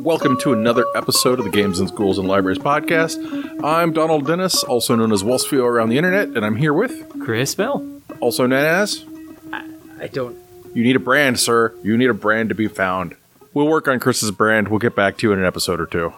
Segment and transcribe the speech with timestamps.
[0.00, 3.18] Welcome to another episode of the Games in Schools and Libraries podcast.
[3.62, 7.54] I'm Donald Dennis, also known as Wolfsfio around the internet, and I'm here with, Chris
[7.54, 7.86] Bell.
[8.20, 9.04] also known as,
[9.52, 10.36] I don't.
[10.74, 11.74] you need a brand, sir.
[11.82, 13.14] You need a brand to be found.
[13.52, 14.68] We'll work on Chris's brand.
[14.68, 16.12] We'll get back to you in an episode or two.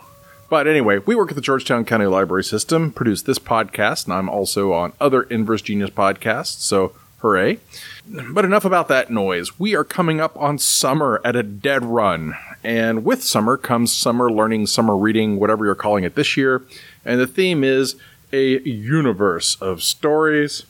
[0.48, 4.28] But anyway, we work at the Georgetown County Library System, produce this podcast, and I'm
[4.28, 7.58] also on other Inverse Genius podcasts, so hooray.
[8.06, 9.58] But enough about that noise.
[9.58, 12.36] We are coming up on summer at a dead run.
[12.64, 16.62] And with summer comes summer learning, summer reading, whatever you're calling it this year.
[17.04, 17.96] And the theme is
[18.32, 20.64] a universe of stories.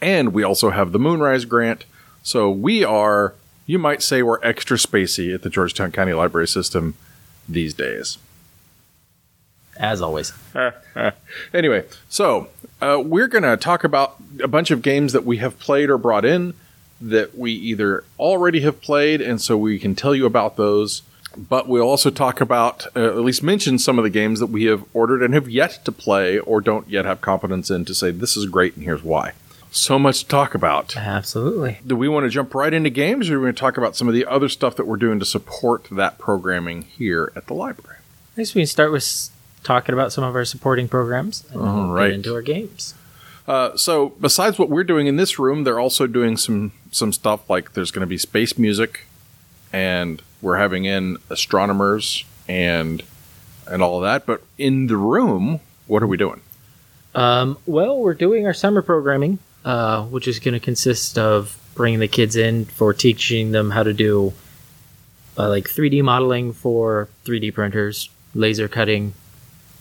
[0.00, 1.84] And we also have the Moonrise Grant.
[2.22, 3.34] So we are,
[3.66, 6.94] you might say, we're extra spacey at the Georgetown County Library System
[7.48, 8.18] these days.
[9.76, 10.32] As always.
[11.54, 12.48] Anyway, so
[12.82, 15.96] uh, we're going to talk about a bunch of games that we have played or
[15.96, 16.52] brought in
[17.00, 21.02] that we either already have played, and so we can tell you about those.
[21.36, 24.64] But we'll also talk about, uh, at least mention some of the games that we
[24.64, 28.10] have ordered and have yet to play or don't yet have confidence in to say
[28.10, 29.34] this is great and here's why.
[29.70, 30.96] So much to talk about.
[30.96, 31.78] Absolutely.
[31.86, 33.94] Do we want to jump right into games or are we going to talk about
[33.94, 37.54] some of the other stuff that we're doing to support that programming here at the
[37.54, 37.98] library?
[38.36, 39.30] I guess we can start with
[39.62, 42.08] talking about some of our supporting programs and then All right.
[42.08, 42.94] get into our games.
[43.46, 47.48] Uh, so besides what we're doing in this room, they're also doing some some stuff
[47.50, 49.04] like there's going to be space music,
[49.72, 53.02] and we're having in astronomers and
[53.70, 54.24] and all of that.
[54.26, 56.40] But in the room, what are we doing?
[57.14, 62.00] Um, well, we're doing our summer programming, uh, which is going to consist of bringing
[62.00, 64.32] the kids in for teaching them how to do
[65.36, 69.14] uh, like 3D modeling for 3D printers, laser cutting.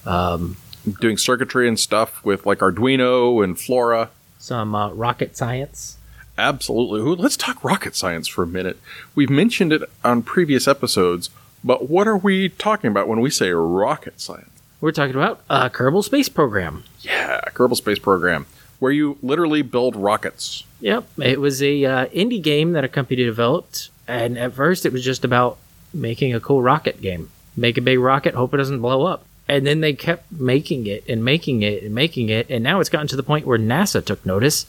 [0.06, 0.58] Um,
[1.02, 4.10] Doing circuitry and stuff with like Arduino and Flora.
[4.40, 5.97] some uh, rocket science.
[6.38, 7.02] Absolutely.
[7.16, 8.80] Let's talk rocket science for a minute.
[9.16, 11.30] We've mentioned it on previous episodes,
[11.64, 14.50] but what are we talking about when we say rocket science?
[14.80, 16.84] We're talking about uh, Kerbal Space Program.
[17.02, 18.46] Yeah, Kerbal Space Program,
[18.78, 20.64] where you literally build rockets.
[20.82, 24.94] Yep, it was a uh, indie game that a company developed, and at first it
[24.94, 25.58] was just about
[25.92, 27.32] making a cool rocket game.
[27.56, 29.26] Make a big rocket, hope it doesn't blow up.
[29.48, 32.90] And then they kept making it and making it and making it, and now it's
[32.90, 34.68] gotten to the point where NASA took notice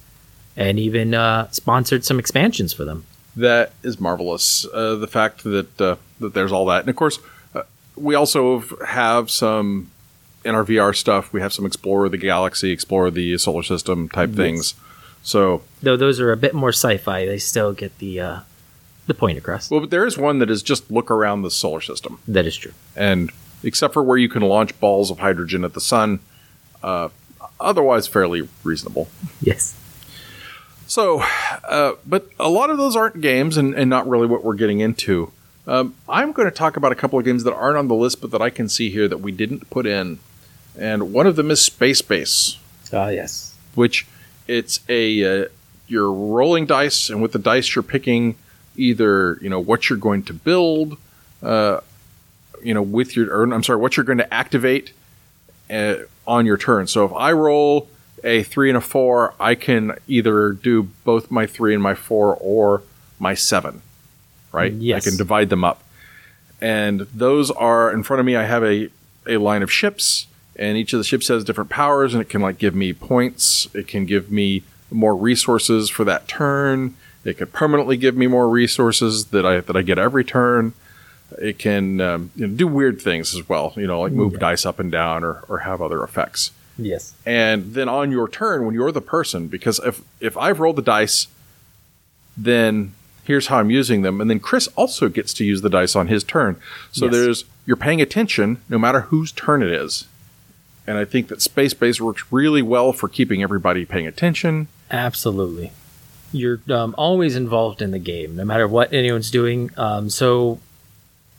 [0.58, 3.04] and even uh, sponsored some expansions for them.
[3.36, 4.66] That is marvelous.
[4.74, 7.18] Uh, the fact that uh, that there's all that, and of course,
[7.54, 7.62] uh,
[7.96, 9.90] we also have some
[10.44, 11.32] in our VR stuff.
[11.32, 14.74] We have some explore the galaxy, explore the solar system type things.
[15.22, 18.40] So, Though those are a bit more sci-fi, they still get the uh,
[19.06, 19.70] the point across.
[19.70, 22.56] well, but there is one that is just look around the solar system, That is
[22.56, 22.72] true.
[22.96, 23.30] and
[23.62, 26.20] except for where you can launch balls of hydrogen at the sun,
[26.82, 27.08] uh,
[27.60, 29.08] otherwise fairly reasonable.
[29.40, 29.74] Yes.
[30.88, 31.20] So,
[31.68, 34.80] uh, but a lot of those aren't games and, and not really what we're getting
[34.80, 35.30] into.
[35.66, 38.22] Um, I'm going to talk about a couple of games that aren't on the list,
[38.22, 40.18] but that I can see here that we didn't put in.
[40.78, 42.56] And one of them is Space Base,
[42.90, 43.54] Ah, yes.
[43.74, 44.06] which
[44.46, 45.48] it's a uh,
[45.88, 48.36] you're rolling dice, and with the dice you're picking
[48.76, 50.96] either you know what you're going to build,
[51.42, 51.80] uh,
[52.62, 54.92] you know with your or I'm sorry, what you're going to activate
[55.68, 56.86] uh, on your turn.
[56.86, 57.88] So if I roll
[58.24, 62.36] a three and a four, I can either do both my three and my four
[62.40, 62.82] or
[63.18, 63.82] my seven.
[64.52, 64.72] Right?
[64.72, 65.06] Yes.
[65.06, 65.82] I can divide them up.
[66.60, 68.34] And those are in front of me.
[68.34, 68.88] I have a,
[69.26, 72.40] a line of ships, and each of the ships has different powers, and it can
[72.40, 73.68] like give me points.
[73.74, 76.96] It can give me more resources for that turn.
[77.24, 80.72] It could permanently give me more resources that I that I get every turn.
[81.40, 84.64] It can um, you know, do weird things as well, you know, like move dice
[84.64, 86.52] up and down or, or have other effects.
[86.78, 87.14] Yes.
[87.26, 90.82] And then on your turn, when you're the person, because if if I've rolled the
[90.82, 91.26] dice,
[92.36, 92.94] then
[93.24, 96.06] here's how I'm using them, and then Chris also gets to use the dice on
[96.06, 96.56] his turn.
[96.92, 97.14] So Yes.
[97.14, 100.06] there's you're paying attention no matter whose turn it is.
[100.86, 104.68] And I think that space base works really well for keeping everybody paying attention.
[104.90, 105.72] Absolutely.
[106.32, 109.70] You're um, always involved in the game, no matter what anyone's doing.
[109.76, 110.60] Um, so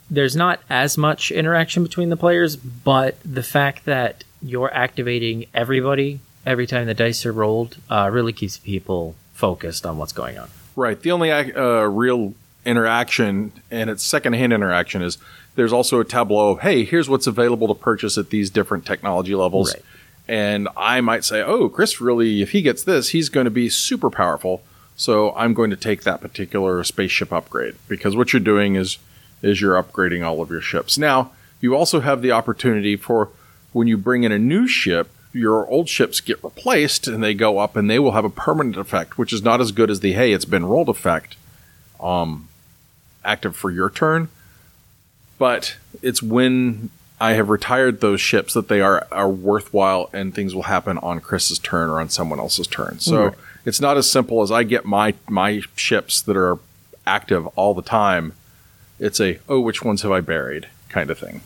[0.10, 6.20] there's not as much interaction between the players, but the fact that you're activating everybody
[6.46, 10.50] every time the dice are rolled uh, really keeps people focused on what's going on.
[10.76, 11.02] Right.
[11.02, 12.34] The only uh, real
[12.66, 15.18] interaction, and it's secondhand interaction, is
[15.56, 19.36] there's also a tableau of, hey, here's what's available to purchase at these different technology
[19.36, 19.74] levels.
[19.74, 19.84] Right.
[20.28, 23.68] And I might say, oh, Chris really, if he gets this, he's going to be
[23.68, 24.62] super powerful.
[24.96, 28.98] So I'm going to take that particular spaceship upgrade because what you're doing is
[29.42, 30.98] is you're upgrading all of your ships.
[30.98, 31.32] Now,
[31.62, 33.30] you also have the opportunity for
[33.74, 37.60] when you bring in a new ship, your old ships get replaced and they go
[37.60, 40.14] up and they will have a permanent effect, which is not as good as the
[40.14, 41.36] hey, it's been rolled effect,
[42.00, 42.48] um,
[43.24, 44.30] active for your turn.
[45.38, 46.90] but it's when
[47.22, 51.20] I have retired those ships that they are are worthwhile and things will happen on
[51.20, 53.00] Chris's turn or on someone else's turn.
[53.00, 53.36] So
[53.66, 56.58] it's not as simple as I get my my ships that are
[57.06, 58.34] active all the time.
[59.00, 61.42] It's a oh which ones have I buried kind of thing.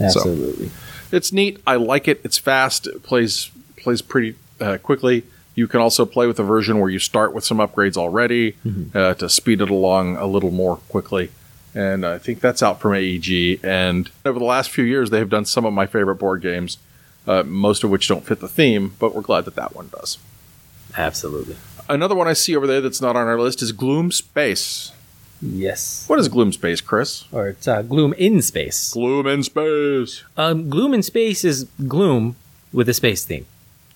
[0.00, 0.70] Absolutely.
[1.12, 1.60] It's neat.
[1.66, 2.20] I like it.
[2.24, 2.86] It's fast.
[2.86, 5.24] It plays plays pretty uh, quickly.
[5.54, 8.56] You can also play with a version where you start with some upgrades already
[8.94, 11.30] uh, to speed it along a little more quickly.
[11.74, 13.60] And I think that's out from AEG.
[13.62, 16.78] And over the last few years, they have done some of my favorite board games,
[17.26, 20.18] uh, most of which don't fit the theme, but we're glad that that one does.
[20.96, 21.56] Absolutely.
[21.88, 24.92] Another one I see over there that's not on our list is Gloom Space.
[25.42, 26.04] Yes.
[26.06, 27.24] What is Gloom Space, Chris?
[27.32, 28.92] Or it's uh, Gloom in Space.
[28.92, 30.22] Gloom in Space.
[30.36, 32.36] Um, Gloom in Space is Gloom
[32.72, 33.46] with a space theme.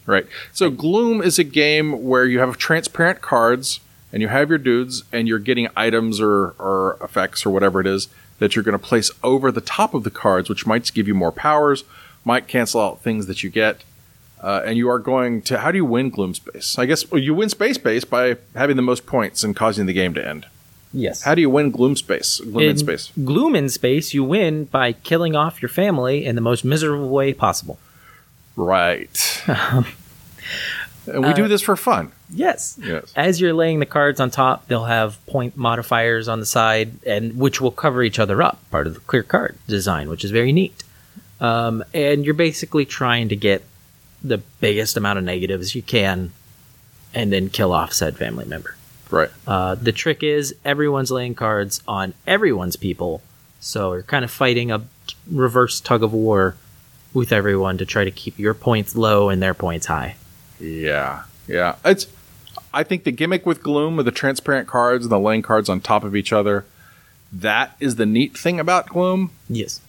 [0.06, 0.26] Right.
[0.52, 3.81] So Gloom is a game where you have transparent cards
[4.12, 7.87] and you have your dudes and you're getting items or, or effects or whatever it
[7.87, 8.08] is
[8.38, 11.14] that you're going to place over the top of the cards, which might give you
[11.14, 11.84] more powers,
[12.25, 13.82] might cancel out things that you get.
[14.40, 16.78] Uh, and you are going to how do you win Gloom Space?
[16.78, 19.93] I guess well, you win Space Base by having the most points and causing the
[19.93, 20.46] game to end.
[20.96, 21.22] Yes.
[21.22, 22.40] How do you win Gloom Space?
[22.40, 23.12] Gloom in, Space.
[23.22, 27.34] Gloom in Space, you win by killing off your family in the most miserable way
[27.34, 27.78] possible.
[28.56, 29.43] Right.
[29.46, 29.87] and
[31.06, 32.12] we do this for fun.
[32.31, 32.78] Yes.
[32.82, 33.12] Yes.
[33.14, 37.37] As you're laying the cards on top, they'll have point modifiers on the side, and
[37.37, 38.58] which will cover each other up.
[38.70, 40.82] Part of the clear card design, which is very neat.
[41.40, 43.62] Um, and you're basically trying to get
[44.22, 46.32] the biggest amount of negatives you can,
[47.12, 48.76] and then kill off said family member.
[49.11, 49.31] Right.
[49.47, 53.23] Uh, the trick is everyone's laying cards on everyone's people,
[53.61, 54.82] so you're kind of fighting a
[55.31, 56.56] reverse tug of war
[57.14, 60.17] with everyone to try to keep your points low and their points high.
[60.61, 61.76] Yeah, yeah.
[61.85, 62.06] It's.
[62.75, 65.81] I think the gimmick with Gloom, with the transparent cards and the laying cards on
[65.81, 66.67] top of each other,
[67.32, 69.31] that is the neat thing about Gloom.
[69.49, 69.81] Yes.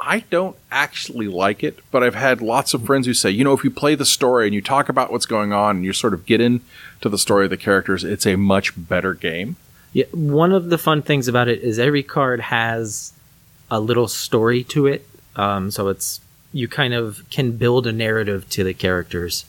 [0.00, 3.52] I don't actually like it, but I've had lots of friends who say, you know,
[3.52, 6.14] if you play the story and you talk about what's going on and you sort
[6.14, 9.56] of get into the story of the characters, it's a much better game.
[9.92, 13.12] Yeah, one of the fun things about it is every card has
[13.70, 15.06] a little story to it.
[15.36, 16.20] Um, so it's
[16.52, 19.44] you kind of can build a narrative to the characters,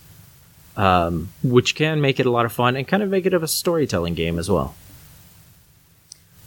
[0.75, 3.41] um, which can make it a lot of fun and kind of make it of
[3.41, 4.75] a storytelling game as well.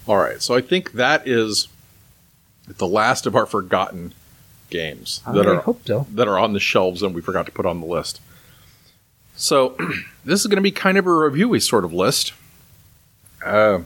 [0.06, 1.68] All right, so I think that is
[2.66, 4.12] the last of our forgotten
[4.70, 6.06] games that are so.
[6.12, 8.20] that are on the shelves and we forgot to put on the list.
[9.36, 9.76] So
[10.24, 12.32] this is going to be kind of a reviewy sort of list.
[13.44, 13.80] Uh,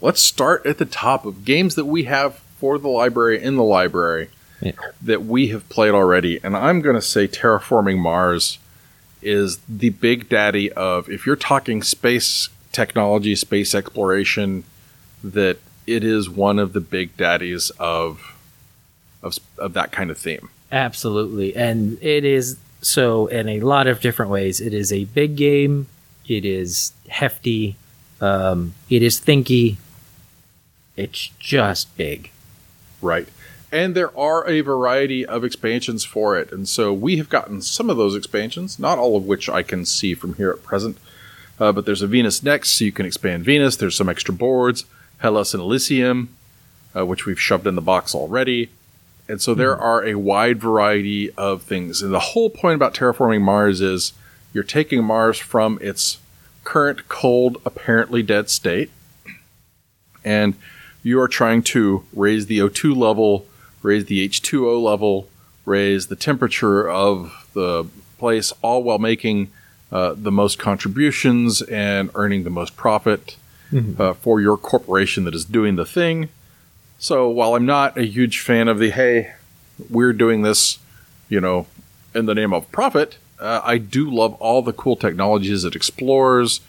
[0.00, 3.62] let's start at the top of games that we have for the library in the
[3.62, 4.30] library
[4.60, 4.72] Yeah.
[5.02, 8.58] that we have played already, and I'm going to say Terraforming Mars
[9.22, 14.64] is the big daddy of if you're talking space technology, space exploration,
[15.22, 18.36] that it is one of the big daddies of
[19.22, 20.50] of, of that kind of theme.
[20.70, 21.56] Absolutely.
[21.56, 24.60] And it is so in a lot of different ways.
[24.60, 25.86] It is a big game.
[26.26, 27.76] It is hefty.
[28.20, 29.76] Um, it is thinky.
[30.96, 32.30] It's just big.
[33.00, 33.28] Right.
[33.72, 36.52] And there are a variety of expansions for it.
[36.52, 39.84] And so we have gotten some of those expansions, not all of which I can
[39.84, 40.96] see from here at present.
[41.58, 43.76] Uh, but there's a Venus Next, so you can expand Venus.
[43.76, 44.84] There's some extra boards,
[45.24, 46.28] Hellas and Elysium,
[46.94, 48.68] uh, which we've shoved in the box already.
[49.26, 52.02] And so there are a wide variety of things.
[52.02, 54.12] And the whole point about terraforming Mars is
[54.52, 56.18] you're taking Mars from its
[56.62, 58.90] current cold, apparently dead state,
[60.22, 60.56] and
[61.02, 63.46] you are trying to raise the O2 level,
[63.82, 65.30] raise the H2O level,
[65.64, 67.86] raise the temperature of the
[68.18, 69.50] place, all while making
[69.90, 73.36] uh, the most contributions and earning the most profit
[73.74, 76.28] uh, for your corporation that is doing the thing.
[76.98, 79.32] So while I'm not a huge fan of the hey,
[79.90, 80.78] we're doing this,
[81.28, 81.66] you know,
[82.14, 86.60] in the name of profit, uh, I do love all the cool technologies it explores.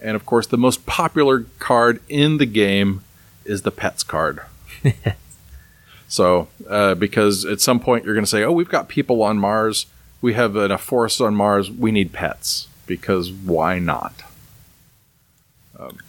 [0.00, 3.02] And of course, the most popular card in the game
[3.44, 4.40] is the pets card.
[6.08, 9.38] so, uh, because at some point you're going to say, oh, we've got people on
[9.38, 9.86] Mars,
[10.20, 12.68] we have enough forests on Mars, we need pets.
[12.86, 14.22] Because why not?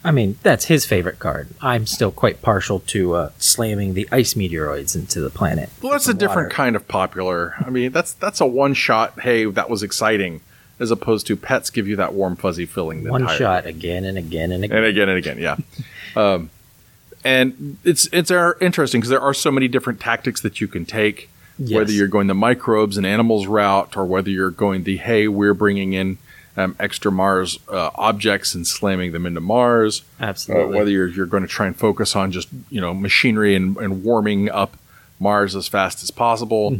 [0.04, 1.48] I mean, that's his favorite card.
[1.60, 5.70] I'm still quite partial to uh, slamming the ice meteoroids into the planet.
[5.82, 6.54] Well, that's a different water.
[6.54, 7.54] kind of popular.
[7.58, 9.20] I mean, that's that's a one shot.
[9.20, 10.40] Hey, that was exciting,
[10.78, 13.08] as opposed to pets give you that warm fuzzy feeling.
[13.08, 14.76] One entire- shot again and again and again.
[14.76, 15.38] and again and again.
[15.38, 15.56] Yeah,
[16.16, 16.50] um,
[17.24, 21.28] and it's it's interesting because there are so many different tactics that you can take.
[21.58, 25.54] Whether you're going the microbes and animals route, or whether you're going the hey, we're
[25.54, 26.18] bringing in
[26.56, 30.02] um, extra Mars uh, objects and slamming them into Mars.
[30.20, 30.76] Uh, Absolutely.
[30.76, 34.02] whether you're, you're going to try and focus on just you know machinery and, and
[34.02, 34.76] warming up
[35.18, 36.76] Mars as fast as possible,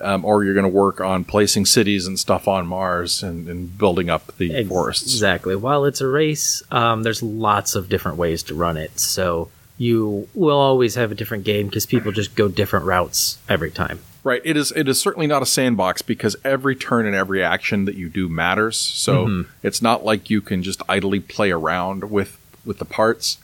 [0.00, 3.76] um, or you're going to work on placing cities and stuff on Mars and, and
[3.76, 5.12] building up the Ex- forests.
[5.12, 5.56] Exactly.
[5.56, 8.98] While it's a race, um, there's lots of different ways to run it.
[8.98, 13.70] So you will always have a different game because people just go different routes every
[13.70, 14.00] time.
[14.26, 14.42] Right.
[14.44, 14.72] It is.
[14.72, 18.28] It is certainly not a sandbox because every turn and every action that you do
[18.28, 18.76] matters.
[18.76, 23.38] So it's not like you can just idly play around with with the parts.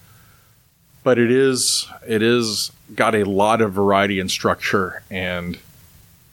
[1.05, 1.87] But it is.
[2.05, 5.57] It is got a lot of variety and structure, and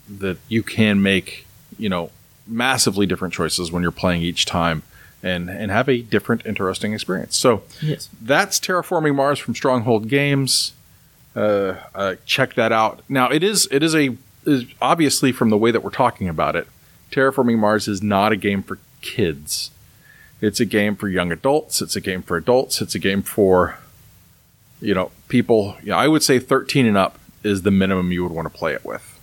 [0.10, 1.46] that you can make
[1.78, 2.10] you know
[2.48, 4.82] massively different choices when you're playing each time,
[5.22, 7.38] and and have a different, interesting experience.
[7.38, 8.10] So Yes.
[8.20, 10.74] that's terraforming Mars from Stronghold Games.
[11.36, 13.02] Uh, uh, check that out.
[13.08, 14.18] Now it is it is a
[14.50, 16.68] is obviously from the way that we're talking about it,
[17.12, 19.72] terraforming Mars is not a game for kids.
[20.42, 21.82] It's a game for young adults.
[21.82, 22.82] It's a game for adults.
[22.82, 23.78] It's a game for
[24.82, 25.76] you know people.
[25.84, 28.74] Yeah, I would say 13 and up is the minimum you would want to play
[28.74, 29.18] it with.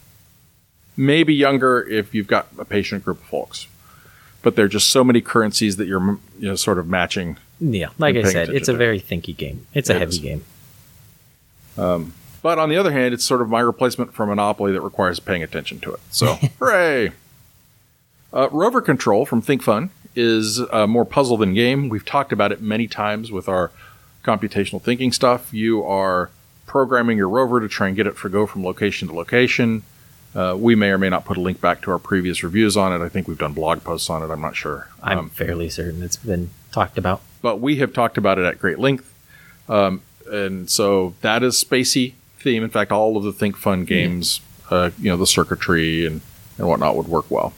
[0.96, 3.66] Maybe younger if you've got a patient group of folks.
[4.42, 6.00] But there are just so many currencies that you're
[6.38, 7.88] you know sort of matching Yeah.
[7.98, 8.78] Like I said, it's a to.
[8.78, 9.66] very thinky game.
[9.74, 10.18] It's a It heavy is.
[10.20, 10.44] game.
[11.78, 12.12] Um,
[12.46, 15.42] But on the other hand, it's sort of my replacement for Monopoly that requires paying
[15.42, 16.00] attention to it.
[16.12, 17.10] So, hooray!
[18.32, 21.88] Uh, Rover Control from Think Fun is uh, more puzzle than game.
[21.88, 23.72] We've talked about it many times with our
[24.22, 25.52] computational thinking stuff.
[25.52, 26.30] You are
[26.66, 29.82] programming your rover to try and get it to go from location to location.
[30.32, 32.92] Uh, we may or may not put a link back to our previous reviews on
[32.92, 33.04] it.
[33.04, 34.30] I think we've done blog posts on it.
[34.32, 34.86] I'm not sure.
[35.02, 37.22] I'm Um, fairly certain it's been talked about.
[37.42, 39.12] but we have talked about it at great length.
[39.68, 42.12] Um, and so that is spacey
[42.46, 42.62] theme.
[42.62, 46.20] In fact, all of the Think Fun games, uh, you know, the circuitry and,
[46.58, 47.52] and whatnot would work well.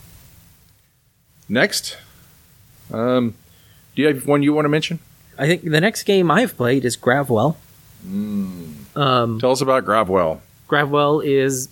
[1.47, 1.95] Next,
[2.91, 3.35] um,
[3.95, 4.97] do you have one you want to mention?
[5.37, 7.55] I think the next game I've played is Gravwell.
[8.03, 10.39] Um, Tell us about Gravwell.
[10.67, 11.69] Gravwell is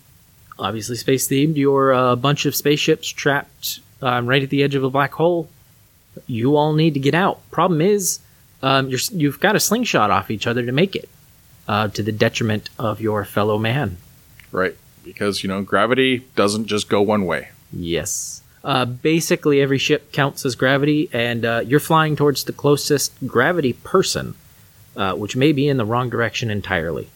[0.59, 1.57] obviously space themed.
[1.57, 5.49] You're a bunch of spaceships trapped um, right at the edge of a black hole.
[6.27, 7.39] You all need to get out.
[7.51, 8.19] Problem is,
[8.61, 11.09] um, you're, you've got to slingshot off each other to make it,
[11.67, 13.97] uh, to the detriment of your fellow man.
[14.51, 14.75] Right.
[15.03, 17.49] Because, you know, gravity doesn't just go one way.
[17.71, 18.41] Yes.
[18.63, 23.73] Uh, basically, every ship counts as gravity, and uh, you're flying towards the closest gravity
[23.73, 24.35] person,
[24.95, 27.09] uh, which may be in the wrong direction entirely.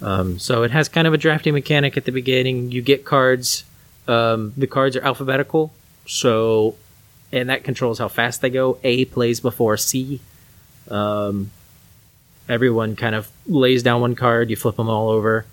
[0.00, 2.72] Um, so it has kind of a drafting mechanic at the beginning.
[2.72, 3.64] You get cards.
[4.06, 5.72] Um, the cards are alphabetical,
[6.06, 6.76] so
[7.32, 8.78] and that controls how fast they go.
[8.82, 10.20] A plays before C.
[10.90, 11.50] Um,
[12.48, 14.50] everyone kind of lays down one card.
[14.50, 15.44] You flip them all over.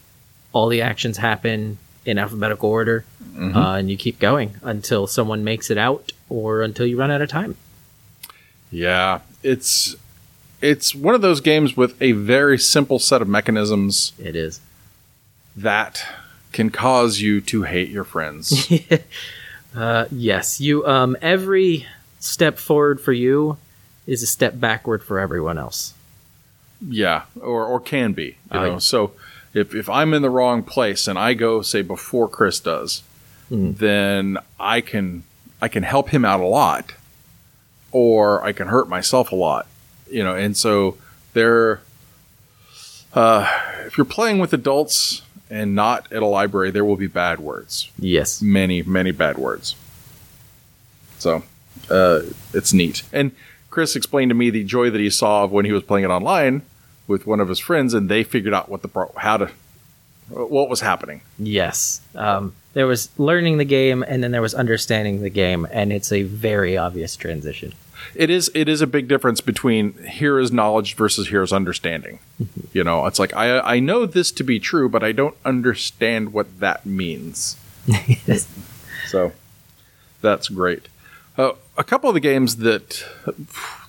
[0.54, 3.04] All the actions happen in alphabetical order,
[3.38, 7.22] uh, and you keep going until someone makes it out or until you run out
[7.22, 7.56] of time.
[8.72, 9.20] Yeah.
[9.44, 9.96] It's.
[10.62, 14.62] It's one of those games with a very simple set of mechanisms It is.
[15.56, 16.04] that
[16.54, 18.72] can cause you to hate your friends.
[19.76, 20.88] Uh, yes, you.
[20.88, 21.86] Um, every
[22.22, 23.58] step forward for you
[24.08, 25.94] is a step backward for everyone else.
[26.82, 28.38] Yeah, or or can be.
[28.52, 29.12] You I- know, so
[29.54, 33.04] if if I'm in the wrong place and I go say before Chris does,
[33.52, 33.78] Mm.
[33.78, 35.24] then I can
[35.62, 36.94] I can help him out a lot,
[37.92, 39.68] or I can hurt myself a lot.
[40.10, 40.98] You know, and so
[41.34, 41.82] there.
[43.14, 43.48] Uh,
[43.86, 47.90] if you're playing with adults and not at a library, there will be bad words.
[47.98, 48.42] Yes.
[48.42, 49.76] Many, many bad words.
[51.18, 51.44] So,
[51.90, 53.04] uh, it's neat.
[53.14, 53.32] And
[53.76, 56.08] Chris explained to me the joy that he saw of when he was playing it
[56.08, 56.62] online
[57.08, 59.52] with one of his friends, and they figured out what the pro- how to
[60.30, 61.20] what was happening.
[61.38, 62.00] Yes.
[62.16, 66.14] Um, there was learning the game, and then there was understanding the game, and it's
[66.14, 67.74] a very obvious transition.
[68.16, 72.20] It is it is a big difference between here is knowledge versus here is understanding.
[72.72, 76.32] you know, it's like I I know this to be true, but I don't understand
[76.32, 77.58] what that means.
[79.08, 79.34] So
[80.22, 80.88] that's great.
[81.38, 83.06] Uh, a couple of the games that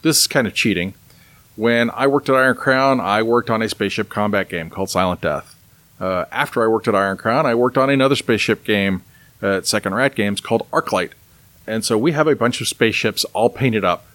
[0.02, 0.94] this is kind of cheating.
[1.54, 5.20] When I worked at Iron Crown, I worked on a spaceship combat game called Silent
[5.20, 5.54] Death.
[6.00, 9.02] Uh, after I worked at Iron Crown, I worked on another spaceship game
[9.40, 11.12] at Second Rat Games called Arclight.
[11.66, 14.06] And so we have a bunch of spaceships all painted up,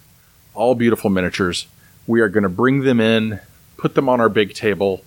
[0.54, 1.66] all beautiful miniatures.
[2.06, 3.40] We are going to bring them in,
[3.76, 5.04] put them on our big table,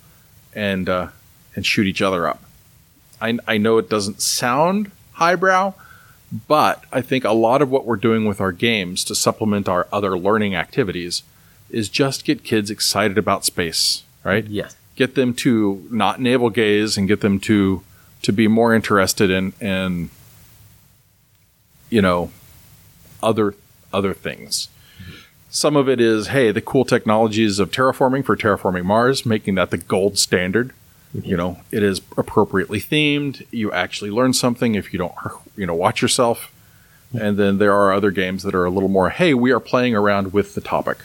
[0.54, 1.10] and uh,
[1.56, 2.44] and shoot each other up.
[3.22, 5.74] I, I know it doesn't sound highbrow,
[6.32, 9.88] but I think a lot of what we're doing with our games to supplement our
[9.92, 11.24] other learning activities
[11.70, 14.46] is just get kids excited about space, right?
[14.46, 14.76] Yes.
[14.96, 17.84] Get them to not navel gaze and get them to
[18.22, 20.10] to be more interested in in
[21.90, 22.32] you know
[23.22, 23.56] other
[23.94, 24.70] other things.
[25.50, 29.72] Some of it is, hey, the cool technologies of terraforming for terraforming Mars, making that
[29.72, 30.74] the gold standard.
[31.24, 33.46] You know, it is appropriately themed.
[33.52, 35.14] You actually learn something if you don't,
[35.56, 36.52] you know, watch yourself.
[37.14, 39.96] And then there are other games that are a little more, hey, we are playing
[39.96, 40.98] around with the topic.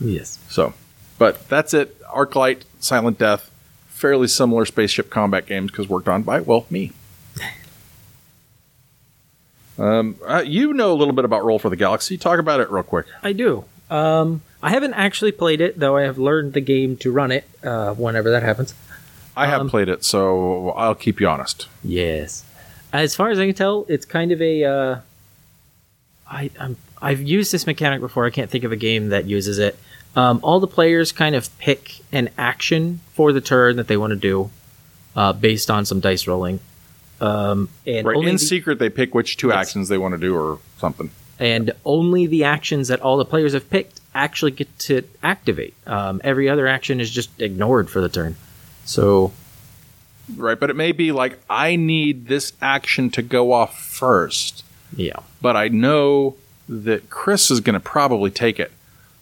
[0.00, 0.38] Yes.
[0.48, 0.74] So,
[1.18, 2.00] but that's it.
[2.02, 3.50] Arclight, Silent Death,
[3.88, 6.92] fairly similar spaceship combat games because worked on by, well, me.
[9.78, 12.16] um, uh, you know a little bit about Roll for the Galaxy.
[12.16, 13.06] Talk about it real quick.
[13.22, 13.64] I do.
[13.90, 17.48] Um, I haven't actually played it, though I have learned the game to run it
[17.62, 18.74] uh, whenever that happens.
[19.36, 21.68] I have Um, played it, so I'll keep you honest.
[21.82, 22.44] Yes.
[22.92, 24.64] As far as I can tell, it's kind of a.
[24.64, 24.98] Uh,
[26.30, 28.24] I, I'm, I've used this mechanic before.
[28.26, 29.78] I can't think of a game that uses it.
[30.16, 34.12] Um, all the players kind of pick an action for the turn that they want
[34.12, 34.50] to do
[35.16, 36.60] uh, based on some dice rolling.
[37.20, 39.56] Um, and, Right only in the, secret, they pick which two Yes.
[39.68, 41.10] actions they want to do or something.
[41.40, 45.74] and only the actions that all the players have picked actually get to activate.
[45.86, 48.36] Um, every other action is just ignored for the turn.
[48.84, 49.32] So
[50.36, 54.64] Right, but it may be like I need this action to go off first,
[54.96, 56.36] yeah, but I know
[56.66, 58.72] that Chris is going to probably take it.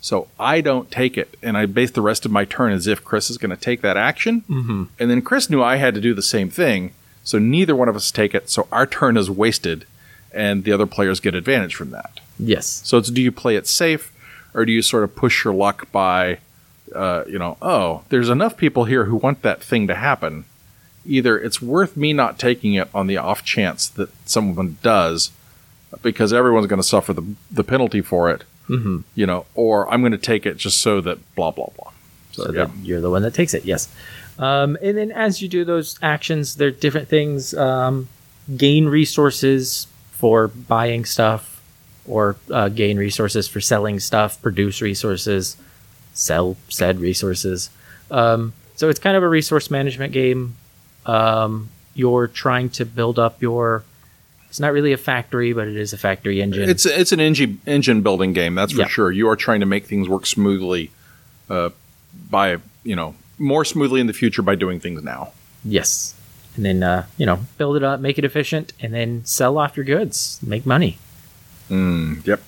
[0.01, 3.05] So I don't take it, and I base the rest of my turn as if
[3.05, 4.43] Chris is going to take that action.
[4.49, 4.85] Mm-hmm.
[4.99, 6.93] And then Chris knew I had to do the same thing,
[7.25, 8.49] so neither one of us take it.
[8.49, 9.87] So our turn is wasted,
[10.33, 12.21] and the other players get advantage from that.
[12.39, 14.13] yes, So it's do you play it safe,
[14.55, 16.39] or do you sort of push your luck by,
[16.95, 20.45] uh, you know, oh, there's enough people here who want that thing to happen.
[21.05, 25.33] Either it's worth me not taking it on the off chance that someone does,
[26.01, 29.01] because everyone's going to suffer the the penalty for it, mm-hmm.
[29.15, 31.91] you know, or I'm going to take it just so that blah blah blah.
[32.33, 32.65] so So, yeah.
[32.65, 33.65] that you're the one that takes it.
[33.65, 33.89] Yes.
[34.39, 37.53] Um, and then as you do those actions, there are different things.
[37.53, 38.09] Um,
[38.57, 41.61] gain resources for buying stuff,
[42.07, 44.41] or uh, gain resources for selling stuff.
[44.41, 45.57] Produce resources,
[46.15, 47.71] sell said resources.
[48.11, 50.57] Um, so it's kind of a resource management game.
[51.07, 53.85] Um, you're trying to build up your.
[54.49, 56.69] It's not really a factory, but it is a factory engine.
[56.69, 58.89] It's it's an engine engine building game, that's for Yeah.
[58.89, 59.11] sure.
[59.11, 60.91] You are trying to make things work smoothly,
[61.49, 61.71] uh,
[62.31, 65.33] by you know more smoothly in the future by doing things now.
[65.65, 66.15] Yes.
[66.55, 69.75] And then, uh, you know, build it up, make it efficient, and then sell off
[69.75, 70.99] your goods, make money.
[71.71, 72.43] Mm, Yep.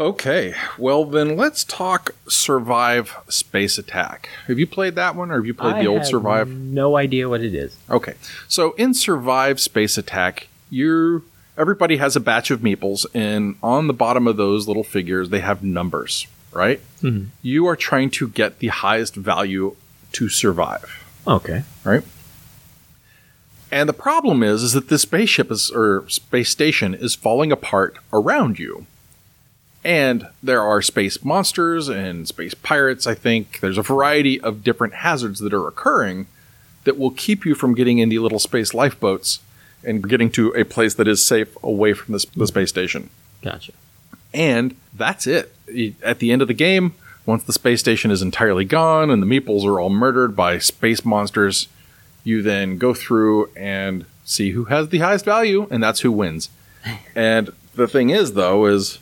[0.00, 4.30] Okay, well then let's talk Survive Space Attack.
[4.46, 6.48] Have you played that one, or have you played I the old have Survive?
[6.48, 7.76] No idea what it is.
[7.90, 8.14] Okay,
[8.48, 11.24] so in Survive Space Attack, you
[11.58, 15.40] everybody has a batch of meeples, and on the bottom of those little figures, they
[15.40, 16.26] have numbers.
[16.52, 16.80] Right?
[17.02, 17.26] Mhm.
[17.42, 19.76] You are trying to get the highest value
[20.12, 21.04] to survive.
[21.26, 21.62] Okay.
[21.84, 22.02] right?
[23.70, 27.98] And the problem is, is that this spaceship is or space station is falling apart
[28.12, 28.86] around you.
[29.82, 33.60] And there are space monsters and space pirates, I think.
[33.60, 36.26] There's a variety of different hazards that are occurring
[36.84, 39.40] that will keep you from getting in the little space lifeboats
[39.82, 43.08] and getting to a place that is safe away from the, the space station.
[43.42, 43.72] Gotcha.
[44.34, 45.54] And that's it.
[46.02, 49.26] At the end of the game, once the space station is entirely gone and the
[49.26, 51.68] meeples are all murdered by space monsters,
[52.22, 56.50] you then go through and see who has the highest value, and that's who wins.
[57.14, 58.98] And the thing is, though, is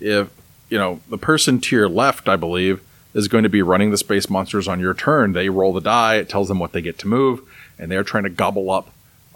[0.00, 0.30] if
[0.68, 2.80] you know the person to your left, I believe,
[3.14, 5.32] is going to be running the space monsters on your turn.
[5.32, 7.40] They roll the die; it tells them what they get to move,
[7.78, 8.90] and they're trying to gobble up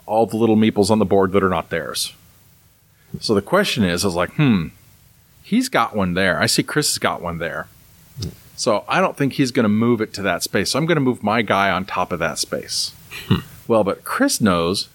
[0.07, 2.12] all the little meeples on the board that are not theirs.
[3.20, 4.68] So the question is, is like, hmm,
[5.42, 6.40] he's got one there.
[6.40, 7.68] I see Chris has got one there.
[8.57, 10.70] So I don't think he's going to move it to that space.
[10.70, 12.94] So I'm going to move my guy on top of that space.
[13.66, 14.88] Well, but Chris knows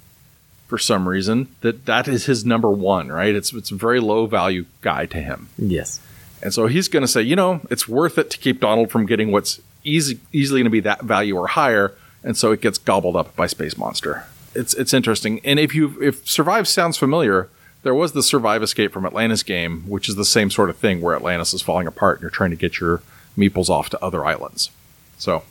[0.68, 3.34] for some reason that that is his number one, right?
[3.36, 5.50] It's it's a very low value guy to him.
[5.58, 6.00] Yes.
[6.44, 9.06] And so he's going to say, you know, it's worth it to keep Donald from
[9.08, 12.78] getting what's easy, easily going to be that value or higher, and so it gets
[12.78, 14.26] gobbled up by Space Monster.
[14.54, 15.40] It's it's interesting.
[15.44, 17.50] And if you if Survive sounds familiar,
[17.84, 21.02] there was the Survive Escape from Atlantis game, which is the same sort of thing
[21.02, 23.02] where Atlantis is falling apart and you're trying to get your
[23.38, 24.70] meeples off to other islands.
[25.18, 25.44] So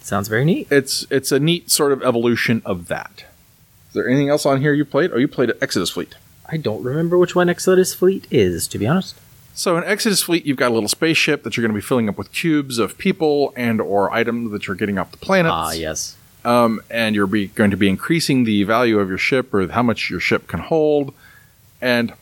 [0.00, 0.68] Sounds very neat.
[0.70, 3.24] it's it's a neat sort of evolution of that.
[3.96, 5.10] Is there anything else on here you played?
[5.10, 6.16] Oh, you played Exodus Fleet.
[6.44, 9.18] I don't remember which one Exodus Fleet is, to be honest.
[9.54, 12.06] So in Exodus Fleet, you've got a little spaceship that you're going to be filling
[12.06, 15.54] up with cubes of people and or items that you're getting off the planets.
[15.54, 16.14] Ah, yes.
[16.44, 19.82] Um, and you're be, going to be increasing the value of your ship or how
[19.82, 21.14] much your ship can hold.
[21.80, 22.12] And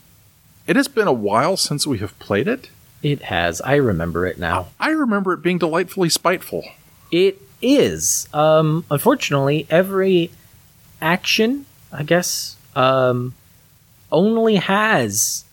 [0.67, 2.69] it has been a while since we have played it.
[3.03, 3.59] It has.
[3.59, 4.67] I remember it now.
[4.79, 6.63] I remember it being delightfully spiteful.
[7.11, 8.29] It is.
[8.33, 10.31] Um, unfortunately, every
[11.05, 13.35] action, I guess, um,
[14.11, 15.45] only has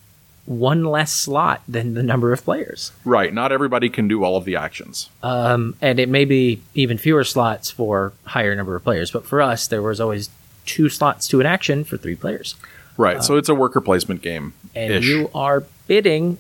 [0.47, 2.91] one less slot than the number of players.
[3.05, 3.33] Right.
[3.33, 5.09] Not everybody can do all of the actions.
[5.23, 9.11] Um, and it may be even fewer slots for higher number of players.
[9.11, 10.31] But for us, there was always
[10.65, 12.57] two slots to an action for three players.
[12.97, 13.23] Right.
[13.25, 14.53] so it's a worker placement game.
[14.75, 16.39] And you are bidding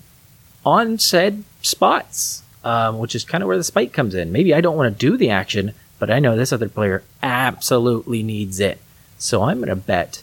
[0.66, 4.32] on said spots, um, which is kind of where the spike comes in.
[4.32, 8.22] Maybe I don't want to do the action, but I know this other player absolutely
[8.22, 8.78] needs it.
[9.22, 10.22] So I'm going to bet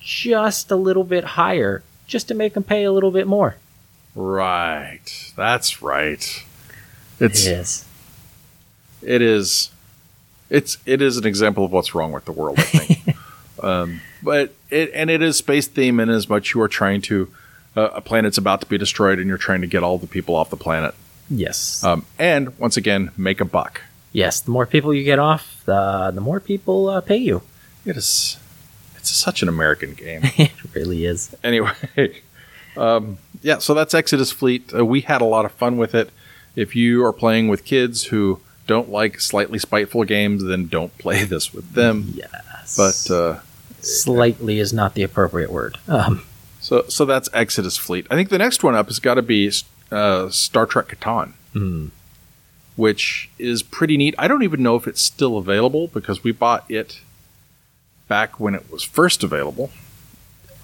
[0.00, 3.56] just a little bit higher just to make them pay a little bit more.
[4.14, 5.32] Right.
[5.34, 6.44] That's right.
[7.20, 7.86] It's Yes.
[9.02, 9.70] it is
[10.50, 13.16] it's it is an example of what's wrong with the world, I think.
[13.62, 17.32] um, but it and it is space theme in as much you are trying to
[17.76, 20.34] uh, a planet's about to be destroyed and you're trying to get all the people
[20.34, 20.94] off the planet.
[21.30, 21.82] Yes.
[21.82, 23.80] Um, and once again, make a buck.
[24.12, 24.40] yes.
[24.40, 27.42] The more people you get off, the, the more people uh, pay you.
[27.88, 28.38] It is
[28.96, 30.20] it's such an American game.
[30.36, 31.34] it really is.
[31.42, 31.72] anyway,
[32.76, 34.72] um, yeah, so that's Exodus Fleet.
[34.74, 36.10] Uh, we had a lot of fun with it.
[36.54, 41.24] If you are playing with kids who don't like slightly spiteful games, then don't play
[41.24, 42.12] this with them.
[42.14, 42.76] Yes.
[42.76, 43.40] But uh,
[43.80, 45.78] slightly is not the appropriate word.
[45.88, 46.26] Um,
[46.60, 48.06] so so that's Exodus Fleet.
[48.10, 49.50] I think the next one up has got to be
[49.90, 51.32] uh, Star Trek Catan,
[52.76, 54.14] which is pretty neat.
[54.18, 57.00] I don't even know if it's still available because we bought it
[58.08, 59.70] back when it was first available.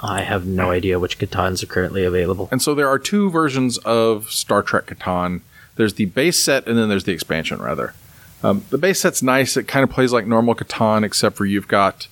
[0.00, 2.48] I have no idea which Catans are currently available.
[2.50, 5.40] And so there are two versions of Star Trek Catan.
[5.76, 7.94] There's the base set, and then there's the expansion, rather.
[8.42, 9.56] Um, the base set's nice.
[9.56, 12.08] It kind of plays like normal Catan, except for you've got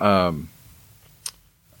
[0.00, 0.48] um,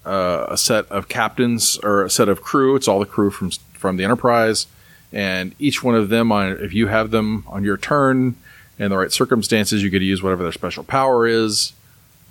[0.04, 2.76] uh, a set of captains or a set of crew.
[2.76, 4.66] It's all the crew from from the Enterprise,
[5.12, 8.36] and each one of them, on if you have them on your turn
[8.78, 11.72] in the right circumstances, you get to use whatever their special power is.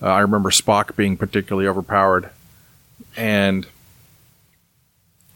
[0.01, 2.29] Uh, I remember Spock being particularly overpowered,
[3.15, 3.65] and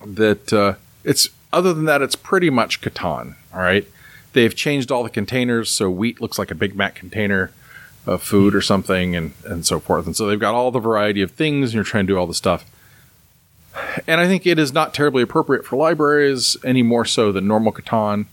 [0.06, 3.36] that uh, it's other than that, it's pretty much Catan.
[3.54, 3.88] All right,
[4.34, 7.52] they've changed all the containers, so wheat looks like a Big Mac container
[8.06, 10.06] of food or something, and and so forth.
[10.06, 12.28] And so they've got all the variety of things, and you're trying to do all
[12.28, 12.66] the stuff.
[14.06, 17.72] And I think it is not terribly appropriate for libraries any more so than normal
[17.72, 18.26] Catan,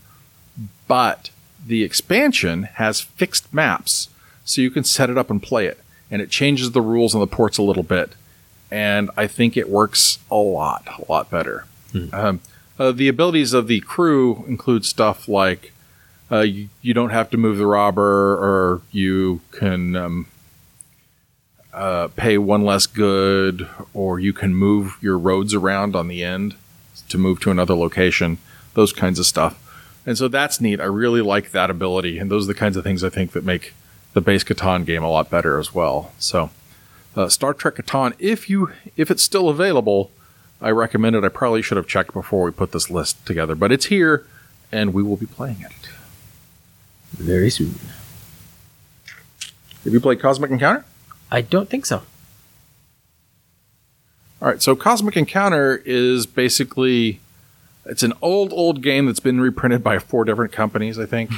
[0.87, 1.29] but
[1.65, 4.09] the expansion has fixed maps,
[4.43, 5.79] so you can set it up and play it,
[6.11, 8.13] and it changes the rules on the ports a little bit
[8.71, 11.65] and I think it works a lot, a lot better.
[12.13, 12.41] Um,
[12.77, 15.73] uh, the abilities of the crew include stuff like
[16.31, 20.27] uh, you, you don't have to move the robber, or you can um,
[21.73, 26.55] uh, pay one less good, or you can move your roads around on the end
[27.09, 28.37] to move to another location,
[28.75, 29.65] those kinds of stuff.
[30.05, 30.79] And so that's neat.
[30.79, 33.43] I really like that ability, and those are the kinds of things I think that
[33.43, 33.73] make
[34.13, 36.11] the base Catan game a lot better as well.
[36.19, 36.49] So
[37.15, 38.13] uh, Star Trek Catan.
[38.19, 40.11] If you if it's still available,
[40.61, 41.23] I recommend it.
[41.23, 44.25] I probably should have checked before we put this list together, but it's here,
[44.71, 45.89] and we will be playing it.
[47.11, 47.75] Very soon.
[49.83, 50.85] Have you played Cosmic Encounter?
[51.31, 52.03] I don't think so.
[54.41, 57.19] All right, so Cosmic Encounter is basically
[57.85, 61.31] it's an old old game that's been reprinted by four different companies, I think,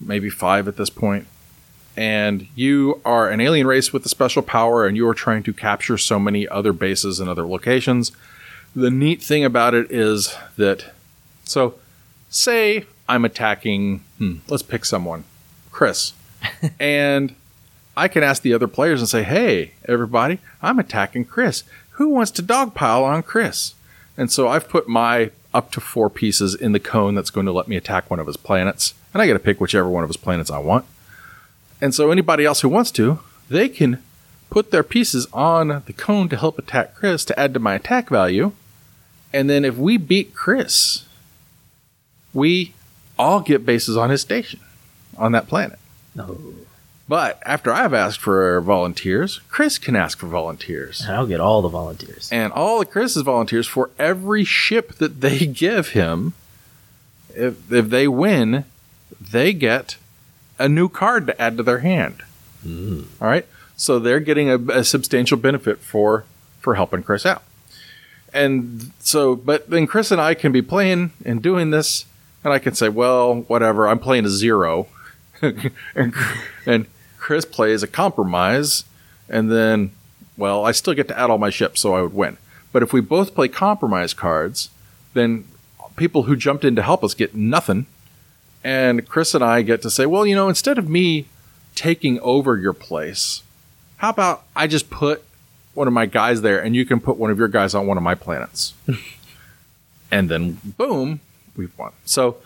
[0.00, 1.26] maybe five at this point.
[1.96, 5.52] And you are an alien race with a special power, and you are trying to
[5.52, 8.10] capture so many other bases and other locations.
[8.74, 10.92] The neat thing about it is that,
[11.44, 11.74] so
[12.28, 15.24] say I'm attacking, hmm, let's pick someone,
[15.70, 16.12] Chris,
[16.80, 17.34] and
[17.96, 21.62] I can ask the other players and say, hey, everybody, I'm attacking Chris.
[21.90, 23.74] Who wants to dogpile on Chris?
[24.16, 27.52] And so I've put my up to four pieces in the cone that's going to
[27.52, 28.94] let me attack one of his planets.
[29.12, 30.84] And I get to pick whichever one of his planets I want.
[31.84, 33.18] And so anybody else who wants to,
[33.50, 34.02] they can
[34.48, 38.08] put their pieces on the cone to help attack Chris to add to my attack
[38.08, 38.52] value.
[39.34, 41.04] And then if we beat Chris,
[42.32, 42.72] we
[43.18, 44.60] all get bases on his station
[45.18, 45.78] on that planet.
[46.14, 46.38] No.
[47.06, 51.04] But after I've asked for volunteers, Chris can ask for volunteers.
[51.06, 52.30] I'll get all the volunteers.
[52.32, 56.32] And all of Chris's volunteers for every ship that they give him,
[57.34, 58.64] if, if they win,
[59.20, 59.98] they get
[60.58, 62.22] a new card to add to their hand.
[62.62, 63.02] Hmm.
[63.20, 63.46] All right.
[63.76, 66.24] So they're getting a, a substantial benefit for
[66.60, 67.42] for helping Chris out.
[68.32, 72.04] And so, but then Chris and I can be playing and doing this,
[72.42, 74.88] and I can say, well, whatever, I'm playing a zero.
[75.42, 76.14] and,
[76.66, 76.86] and
[77.16, 78.84] Chris plays a compromise,
[79.28, 79.92] and then,
[80.36, 82.36] well, I still get to add all my ships, so I would win.
[82.72, 84.68] But if we both play compromise cards,
[85.12, 85.46] then
[85.94, 87.86] people who jumped in to help us get nothing.
[88.64, 91.26] And Chris and I get to say, well, you know, instead of me
[91.74, 93.42] taking over your place,
[93.98, 95.22] how about I just put
[95.74, 97.98] one of my guys there and you can put one of your guys on one
[97.98, 98.72] of my planets?
[100.10, 101.20] and then boom,
[101.56, 101.92] we've won.
[102.06, 102.38] So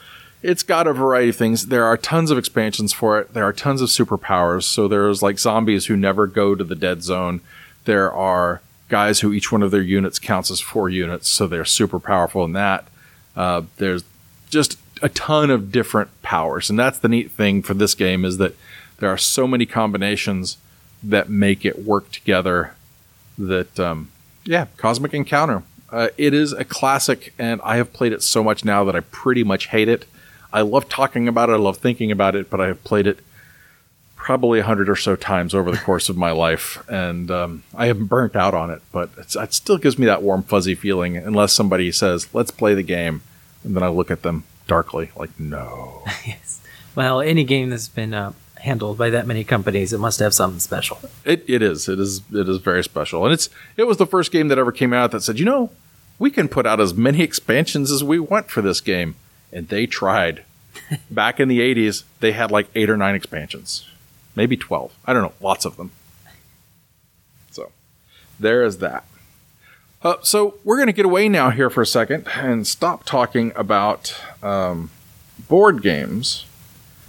[0.42, 1.66] it's got a variety of things.
[1.66, 3.32] There are tons of expansions for it.
[3.32, 4.64] There are tons of superpowers.
[4.64, 7.40] So there's like zombies who never go to the dead zone.
[7.84, 11.64] There are guys who each one of their units counts as four units, so they're
[11.64, 12.88] super powerful in that.
[13.36, 14.02] Uh, there's
[14.50, 18.38] just a ton of different powers, and that's the neat thing for this game is
[18.38, 18.54] that
[18.98, 20.58] there are so many combinations
[21.02, 22.74] that make it work together.
[23.36, 24.10] That um,
[24.44, 25.62] yeah, Cosmic Encounter.
[25.90, 29.00] Uh, it is a classic, and I have played it so much now that I
[29.00, 30.04] pretty much hate it.
[30.52, 31.52] I love talking about it.
[31.52, 33.20] I love thinking about it, but I have played it
[34.16, 37.86] probably a hundred or so times over the course of my life, and um, I
[37.86, 38.82] haven't burnt out on it.
[38.92, 41.16] But it still gives me that warm, fuzzy feeling.
[41.16, 43.22] Unless somebody says, "Let's play the game,"
[43.64, 46.60] and then I look at them darkly, like, "No." yes.
[46.94, 50.60] Well, any game that's been uh, handled by that many companies, it must have something
[50.60, 51.00] special.
[51.24, 51.88] It it is.
[51.88, 52.22] It is.
[52.32, 55.10] It is very special, and it's it was the first game that ever came out
[55.10, 55.70] that said, you know,
[56.20, 59.16] we can put out as many expansions as we want for this game,
[59.52, 60.44] and they tried.
[61.10, 63.88] Back in the '80s, they had like eight or nine expansions,
[64.36, 64.94] maybe twelve.
[65.04, 65.90] I don't know, lots of them.
[67.50, 67.72] So
[68.38, 69.04] there is that.
[70.00, 73.52] Uh, so we're going to get away now here for a second and stop talking
[73.56, 74.90] about um,
[75.48, 76.44] board games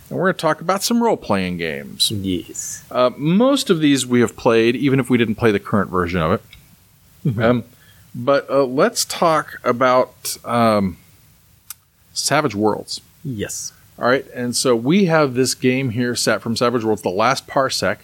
[0.10, 2.10] and we're going to talk about some role playing games.
[2.12, 2.84] Yes.
[2.90, 6.20] Uh, most of these we have played, even if we didn't play the current version
[6.20, 6.42] of it.
[7.26, 7.42] Mm-hmm.
[7.42, 7.64] Um,
[8.16, 10.98] but uh, let's talk about um,
[12.14, 13.02] Savage Worlds.
[13.24, 13.72] Yes.
[14.00, 14.26] All right.
[14.34, 17.98] And so we have this game here set from Savage Worlds, The Last Parsec,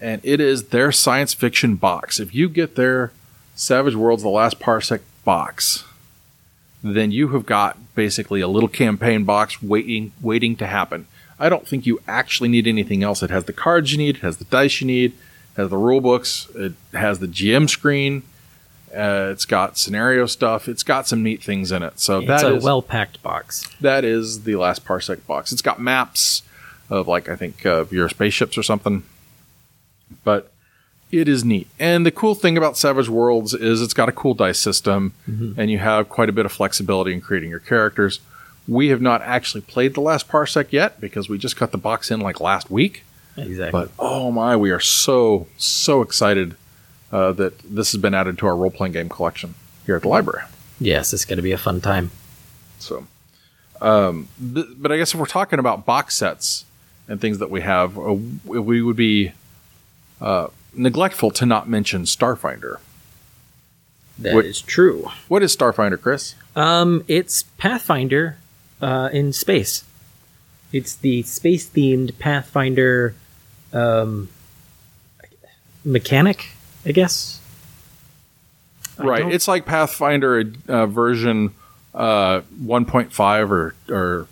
[0.00, 2.18] and it is their science fiction box.
[2.18, 3.12] If you get their
[3.54, 5.84] Savage Worlds, The Last Parsec box,
[6.82, 11.06] then you have got basically a little campaign box waiting waiting to happen.
[11.38, 13.22] I don't think you actually need anything else.
[13.22, 15.76] It has the cards you need, it has the dice you need, it has the
[15.76, 18.22] rule books, it has the GM screen,
[18.94, 22.00] uh, it's got scenario stuff, it's got some neat things in it.
[22.00, 23.68] So it's that a well packed box.
[23.80, 25.52] That is the last parsec box.
[25.52, 26.42] It's got maps
[26.90, 29.04] of like I think uh, your spaceships or something,
[30.24, 30.52] but
[31.10, 31.68] it is neat.
[31.78, 35.58] And the cool thing about Savage Worlds is it's got a cool dice system, mm-hmm.
[35.58, 38.20] and you have quite a bit of flexibility in creating your characters.
[38.66, 42.10] We have not actually played the last parsec yet because we just got the box
[42.10, 43.04] in like last week.
[43.36, 43.70] Exactly.
[43.80, 46.56] But oh my, we are so so excited
[47.12, 49.54] uh, that this has been added to our role playing game collection
[49.86, 50.44] here at the library.
[50.80, 52.10] Yes, it's going to be a fun time.
[52.78, 53.06] So,
[53.80, 56.64] um, th- but I guess if we're talking about box sets
[57.08, 59.32] and things that we have, uh, we would be
[60.20, 62.76] uh, neglectful to not mention Starfinder.
[64.18, 65.08] That what, is true.
[65.28, 66.34] What is Starfinder, Chris?
[66.56, 68.36] Um, it's Pathfinder
[68.80, 69.84] uh, in space.
[70.72, 73.14] It's the space themed Pathfinder
[73.72, 74.28] um,
[75.84, 76.50] mechanic,
[76.84, 77.40] I guess.
[78.98, 79.32] right.
[79.32, 81.54] it's like Pathfinder uh, version
[81.94, 84.26] uh, 1.5 or or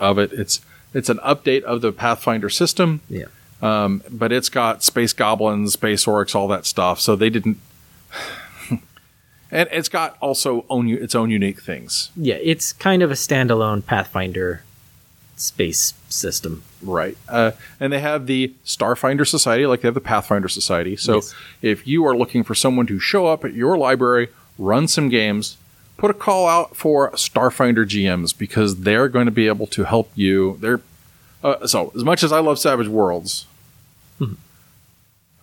[0.00, 0.32] of it.
[0.32, 0.60] It's
[0.94, 3.00] it's an update of the Pathfinder system.
[3.08, 3.26] Yeah.
[3.60, 7.00] Um, but it's got space goblins, space orcs, all that stuff.
[7.00, 7.58] So they didn't
[9.50, 12.10] and it's got also own its own unique things.
[12.16, 14.62] Yeah, it's kind of a standalone Pathfinder
[15.36, 16.62] space system.
[16.82, 17.16] Right.
[17.28, 20.96] Uh, and they have the Starfinder Society, like they have the Pathfinder Society.
[20.96, 21.34] So yes.
[21.62, 25.56] if you are looking for someone to show up at your library, run some games,
[25.96, 30.10] put a call out for Starfinder GMs because they're going to be able to help
[30.14, 30.56] you.
[30.60, 30.80] They're
[31.42, 33.46] uh, so as much as I love Savage Worlds.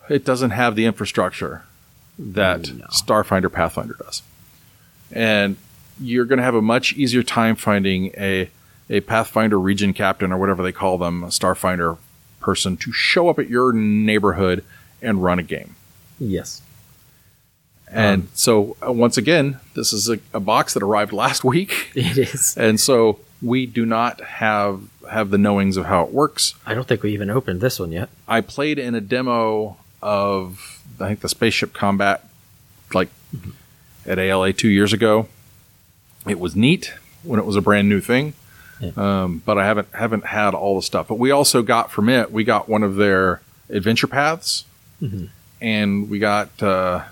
[0.09, 1.63] It doesn't have the infrastructure
[2.17, 2.85] that no.
[2.85, 4.21] Starfinder Pathfinder does.
[5.11, 5.57] And
[5.99, 8.49] you're going to have a much easier time finding a
[8.89, 11.97] a Pathfinder region captain or whatever they call them, a Starfinder
[12.39, 14.63] person to show up at your neighborhood
[15.01, 15.75] and run a game.
[16.19, 16.61] Yes.
[17.87, 21.91] And um, so uh, once again, this is a, a, box that arrived last week.
[21.95, 22.55] It is.
[22.57, 26.55] And so we do not have have the knowings of how it works.
[26.65, 28.09] I don't think we even opened this one yet.
[28.27, 32.23] I played in a demo of I think the spaceship combat,
[32.93, 33.09] like
[34.05, 35.27] at ALA two years ago.
[36.27, 38.33] It was neat when it was a brand new thing,
[38.79, 38.91] yeah.
[38.95, 41.07] um, but I haven't haven't had all the stuff.
[41.07, 44.65] But we also got from it, we got one of their adventure paths,
[45.01, 45.25] mm-hmm.
[45.59, 47.03] and we got uh,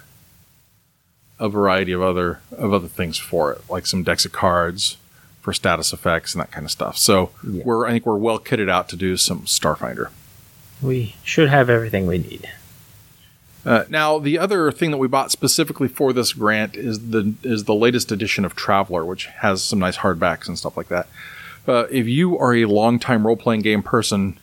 [1.39, 4.97] a variety of other of other things for it, like some decks of cards
[5.41, 6.97] for status effects and that kind of stuff.
[6.97, 7.63] So yeah.
[7.65, 10.09] we're I think we're well kitted out to do some Starfinder.
[10.81, 12.49] We should have everything we need.
[13.65, 17.63] Uh, now, the other thing that we bought specifically for this grant is the is
[17.63, 21.07] the latest edition of Traveller, which has some nice hardbacks and stuff like that.
[21.65, 24.37] Uh, if you are a longtime role playing game person,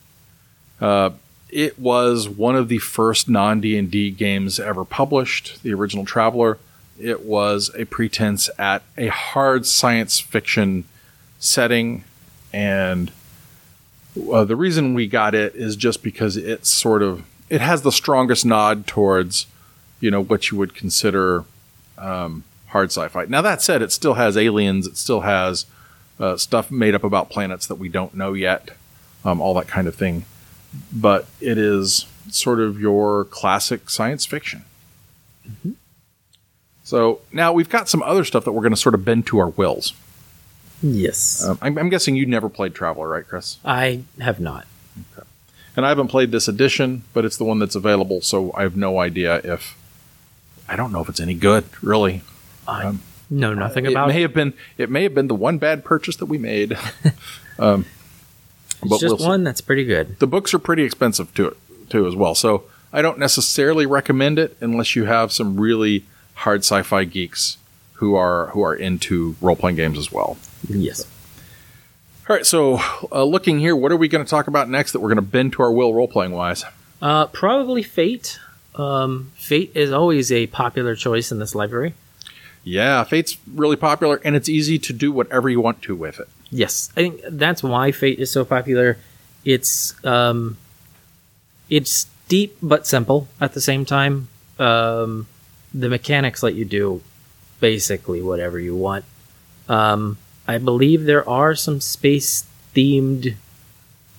[0.80, 1.11] uh,
[1.50, 5.62] it was one of the first non D and D games ever published.
[5.62, 6.59] The original Traveller.
[6.98, 10.85] it was a pretense at a hard science fiction
[11.38, 12.04] setting.
[12.52, 13.11] And
[14.33, 17.92] uh, the reason we got it is just because it's sort of, it has the
[17.92, 19.46] strongest nod towards,
[20.00, 21.44] you know, what you would consider
[21.98, 23.26] um, hard sci fi.
[23.26, 25.66] Now, that said, it still has aliens, it still has
[26.18, 28.70] uh, stuff made up about planets that we don't know yet,
[29.24, 30.24] um, all that kind of thing.
[30.92, 34.64] But it is sort of your classic science fiction.
[36.84, 39.38] So now we've got some other stuff that we're going to sort of bend to
[39.38, 39.92] our wills.
[40.82, 41.44] Yes.
[41.44, 43.58] Um, I'm, I'm guessing you never played Traveller, right, Chris?
[43.64, 44.66] I have not.
[45.80, 48.76] And I haven't played this edition, but it's the one that's available, so I have
[48.76, 49.78] no idea if.
[50.68, 52.20] I don't know if it's any good, really.
[52.68, 52.96] I
[53.30, 54.22] know nothing It about may it.
[54.24, 54.52] have been.
[54.76, 56.76] It may have been the one bad purchase that we made.
[57.58, 57.86] um,
[58.82, 60.18] It's but just we'll one that's pretty good.
[60.18, 61.56] the books are pretty expensive too,
[61.88, 62.34] too as well.
[62.34, 67.56] So I don't necessarily recommend it unless you have some really hard sci-fi geeks
[67.94, 70.36] who are who are into role-playing games as well.
[70.68, 71.06] Yes.
[72.30, 72.78] All right, so
[73.10, 75.22] uh, looking here, what are we going to talk about next that we're going to
[75.22, 76.62] bend to our will role-playing wise?
[77.02, 78.38] Uh, probably Fate.
[78.76, 81.92] Um, Fate is always a popular choice in this library.
[82.62, 86.28] Yeah, Fate's really popular, and it's easy to do whatever you want to with it.
[86.52, 88.96] Yes, I think that's why Fate is so popular.
[89.44, 90.56] It's um,
[91.68, 94.28] it's deep but simple at the same time.
[94.56, 95.26] Um,
[95.74, 97.02] the mechanics let you do
[97.58, 99.04] basically whatever you want.
[99.68, 100.16] Um,
[100.50, 103.36] I believe there are some space themed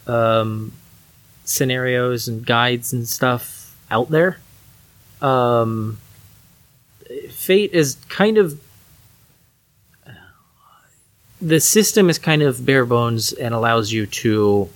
[0.08, 0.72] um,
[1.44, 4.40] scenarios and guides and stuff out there.
[5.22, 6.00] Um,
[7.30, 8.62] Fate is kind of
[11.42, 14.70] the system is kind of bare bones and allows you to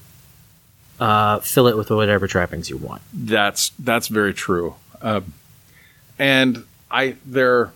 [1.00, 3.02] uh, fill it with whatever trappings you want.
[3.14, 4.76] That's that's very true.
[5.02, 5.34] Um,
[6.20, 7.72] and I there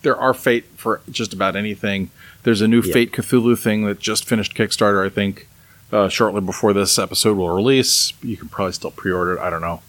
[0.00, 2.10] there are Fate for just about anything.
[2.48, 2.94] There's a new Yeah.
[2.94, 5.04] Fate Cthulhu thing that just finished Kickstarter.
[5.04, 5.46] I think
[5.92, 8.14] uh, shortly before this episode will release.
[8.22, 9.40] You can probably still pre-order it.
[9.40, 9.82] I don't know,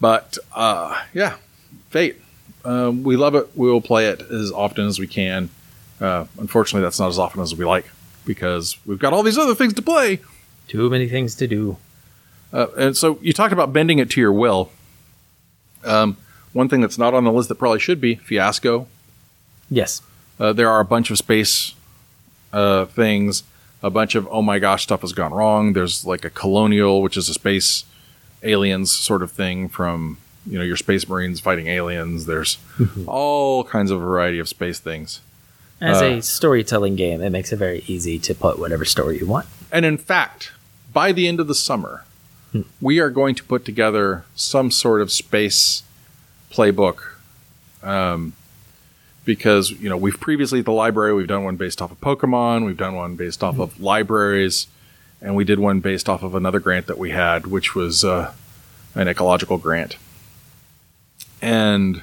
[0.00, 1.36] but uh, yeah,
[1.90, 2.22] Fate.
[2.64, 3.54] Um, we love it.
[3.54, 5.50] We will play it as often as we can.
[6.00, 7.90] Uh, unfortunately, that's not as often as we like
[8.24, 10.20] because we've got all these other things to play.
[10.68, 11.76] Too many things to do.
[12.50, 14.70] Uh, and so you talked about bending it to your will.
[15.84, 16.16] Um,
[16.54, 18.86] one thing that's not on the list that probably should be Fiasco.
[19.68, 20.00] Yes.
[20.40, 21.73] Uh, there are a bunch of space
[22.54, 23.42] uh, things,
[23.82, 25.72] a bunch of oh my gosh stuff has gone wrong.
[25.74, 27.84] There's like a colonial, which is a space
[28.42, 32.26] aliens sort of thing from you know your space marines fighting aliens.
[32.26, 32.58] There's
[33.06, 35.20] all kinds of variety of space things.
[35.80, 39.26] As Uh, a storytelling game, it makes it very easy to put whatever story you
[39.26, 39.46] want.
[39.72, 40.52] And in fact,
[40.92, 42.04] by the end of the summer,
[42.80, 45.82] we are going to put together some sort of space
[46.52, 46.98] playbook.
[47.82, 48.34] Um,
[49.24, 52.64] because you know we've previously at the library we've done one based off of Pokemon,
[52.66, 54.66] we've done one based off of libraries,
[55.20, 58.32] and we did one based off of another grant that we had, which was uh,
[58.94, 59.96] an ecological grant.
[61.40, 62.02] And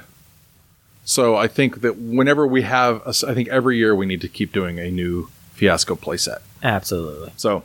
[1.04, 4.28] so I think that whenever we have, a I think every year we need to
[4.28, 6.38] keep doing a new Fiasco playset.
[6.62, 7.32] Absolutely.
[7.36, 7.64] So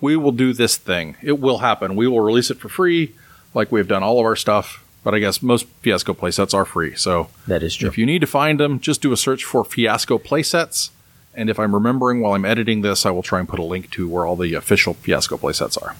[0.00, 1.16] we will do this thing.
[1.22, 1.96] It will happen.
[1.96, 3.14] We will release it for free,
[3.54, 4.83] like we've done all of our stuff.
[5.04, 6.94] But I guess most Fiasco playsets are free.
[6.96, 7.86] So That is true.
[7.88, 10.90] if you need to find them, just do a search for Fiasco playsets.
[11.34, 13.90] And if I'm remembering while I'm editing this, I will try and put a link
[13.92, 15.94] to where all the official Fiasco playsets are.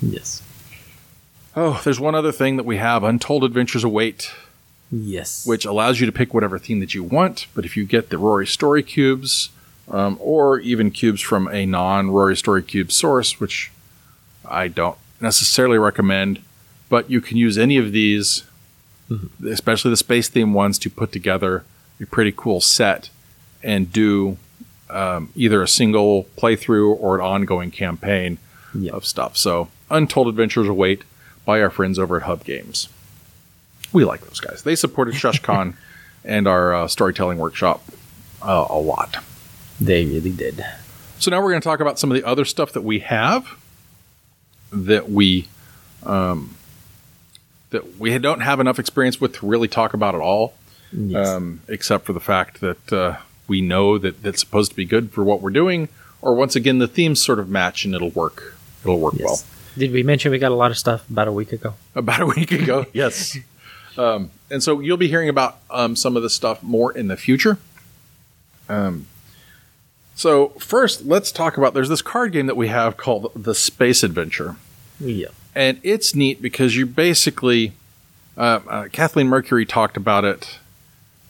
[0.00, 0.42] yes.
[1.58, 4.30] Oh, there's one other thing that we have Untold Adventures Await,
[4.92, 5.46] Yes.
[5.46, 7.46] which allows you to pick whatever theme that you want.
[7.54, 9.48] But if you get the Rory Story cubes,
[9.90, 13.70] um, or even cubes from a non Rory Story cube source, which
[14.46, 16.40] I don't necessarily recommend,
[16.88, 18.44] but you can use any of these,
[19.46, 21.64] especially the space theme ones, to put together
[22.00, 23.10] a pretty cool set
[23.62, 24.36] and do
[24.90, 28.38] um, either a single playthrough or an ongoing campaign
[28.74, 28.92] Yeah.
[28.92, 29.36] of stuff.
[29.36, 31.02] So, Untold Adventures Await
[31.44, 32.88] by our friends over at Hub Games.
[33.92, 34.62] We like those guys.
[34.62, 35.74] They supported ShushCon
[36.24, 37.82] and our uh, storytelling workshop
[38.42, 39.16] uh, a lot.
[39.80, 40.64] They really did.
[41.18, 43.46] So now we're going to talk about some of the other stuff that we have
[44.72, 45.48] that we
[46.02, 46.55] um,
[47.70, 50.54] that we don't have enough experience with to really talk about at all,
[50.92, 51.28] Yes.
[51.28, 53.16] um, except for the fact that uh,
[53.48, 55.88] we know that that's supposed to be good for what we're doing.
[56.22, 58.56] Or once again, the themes sort of match and it'll work.
[58.82, 59.40] It'll work well.
[59.76, 61.74] Did we mention we got a lot of stuff about a week ago?
[61.94, 62.86] about a week ago.
[62.92, 63.36] yes.
[63.98, 67.16] Um, and so you'll be hearing about um, some of this stuff more in the
[67.16, 67.58] future.
[68.68, 69.06] Um,
[70.14, 71.74] so first, let's talk about.
[71.74, 74.56] There's this card game that we have called the Space Adventure,
[74.98, 75.28] Yeah.
[75.56, 77.72] And it's neat because you basically.
[78.36, 80.58] Uh, uh, Kathleen Mercury talked about it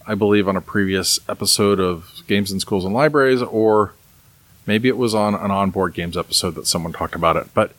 [0.06, 3.92] I believe, on a previous episode of Games in Schools and Libraries, or
[4.64, 7.48] maybe it was on an onboard games episode that someone talked about it.
[7.54, 7.72] But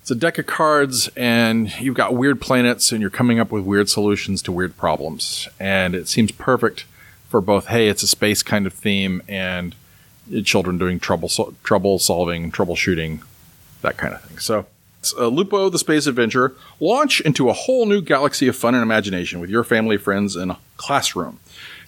[0.00, 3.64] it's a deck of cards, and you've got weird planets, and you're coming up with
[3.64, 5.48] weird solutions to weird problems.
[5.58, 6.84] And it seems perfect
[7.28, 9.74] for both, hey, it's a space kind of theme, and
[10.44, 13.20] children doing trouble sol- trouble solving, troubleshooting,
[13.82, 14.38] that kind of thing.
[14.38, 14.64] So,
[15.18, 19.40] uh, Lupo, the space adventure, launch into a whole new galaxy of fun and imagination
[19.40, 21.40] with your family, friends, and classroom.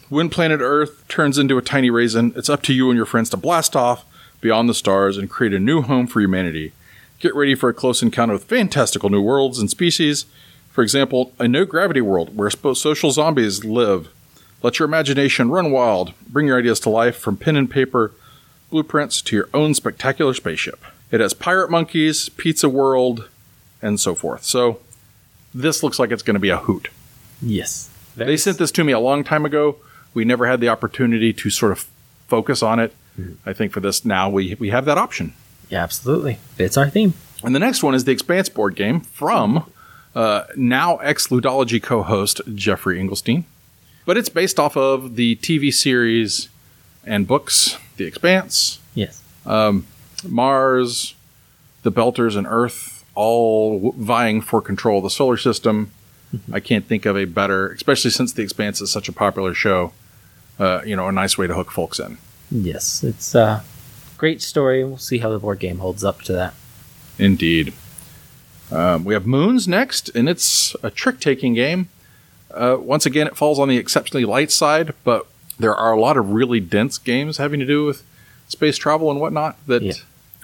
[0.08, 3.30] When planet Earth turns into a tiny raisin, it's up to you and your friends
[3.30, 4.04] to blast off
[4.40, 6.72] beyond the stars and create a new home for humanity.
[7.18, 10.26] Get ready for a close encounter with fantastical new worlds and species.
[10.70, 14.08] For example, a no gravity world where social zombies live.
[14.62, 16.12] Let your imagination run wild.
[16.28, 18.12] Bring your ideas to life from pen and paper
[18.70, 20.82] blueprints to your own spectacular spaceship.
[21.12, 23.28] It has pirate monkeys, pizza world,
[23.80, 24.42] and so forth.
[24.44, 24.80] So
[25.54, 26.88] this looks like it's going to be a hoot.
[27.40, 27.88] Yes.
[28.16, 29.76] They sent this to me a long time ago.
[30.14, 31.86] We never had the opportunity to sort of
[32.26, 32.92] focus on it.
[33.44, 35.34] I think for this now we we have that option.
[35.68, 36.34] Yeah, absolutely.
[36.56, 37.12] Fits our theme.
[37.44, 39.70] And the next one is the Expanse board game from
[40.14, 43.44] uh, now ex Ludology co host Geoffrey Engelstein.
[44.06, 46.48] But it's based off of the TV series
[47.04, 49.22] and books The Expanse, Yes.
[50.24, 51.14] Mars,
[51.82, 55.90] the Belters, and Earth, all vying for control of the solar system.
[56.50, 59.92] I can't think of a better, especially since The Expanse is such a popular show,
[60.58, 62.16] uh, you know, a nice way to hook folks in.
[62.50, 63.04] Yes.
[63.04, 63.62] It's a
[64.16, 64.82] great story.
[64.82, 66.54] We'll see how the board game holds up to that.
[67.18, 67.74] Indeed.
[68.70, 71.90] Um, we have Moons next, and it's a trick taking game.
[72.50, 75.26] Uh, once again, it falls on the exceptionally light side, but
[75.58, 78.04] there are a lot of really dense games having to do with
[78.48, 79.92] space travel and whatnot that Yeah.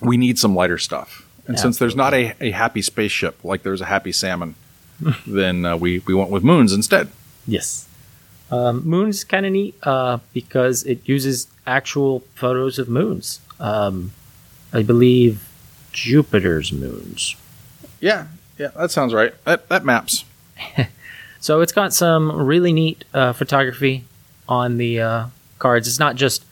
[0.00, 1.24] We need some lighter stuff.
[1.46, 4.54] And since there's not a, a happy spaceship like there's a happy salmon,
[5.26, 7.08] then uh, we, we went with Moons instead.
[7.46, 7.88] Yes.
[8.50, 13.40] Um, moon's kind of neat uh, because it uses actual photos of moons.
[13.60, 14.12] Um,
[14.72, 15.46] I believe
[15.92, 17.36] Jupiter's moons.
[18.00, 18.28] Yeah,
[18.58, 19.34] yeah, that sounds right.
[19.44, 20.24] That, that maps.
[21.40, 24.04] So it's got some really neat uh, photography
[24.48, 25.26] on the uh,
[25.58, 25.86] cards.
[25.86, 26.44] It's not just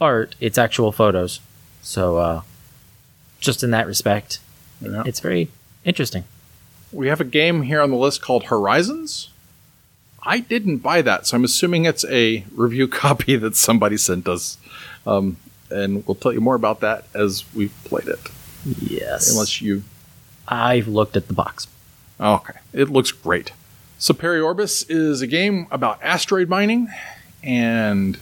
[0.00, 1.40] art; it's actual photos.
[1.82, 2.42] So, uh,
[3.40, 4.38] just in that respect,
[4.80, 5.02] Yeah.
[5.06, 5.48] it's very
[5.84, 6.24] interesting.
[6.92, 9.30] We have a game here on the list called Horizons.
[10.22, 14.58] I didn't buy that, so I'm assuming it's a review copy that somebody sent us.
[15.06, 15.36] Um,
[15.70, 18.18] and we'll tell you more about that as we've played it.
[18.80, 19.30] Yes.
[19.32, 19.82] Unless you.
[20.48, 21.68] I've looked at the box.
[22.20, 22.54] Okay.
[22.72, 23.52] It looks great.
[23.98, 26.88] So, Periorbis is a game about asteroid mining,
[27.42, 28.18] and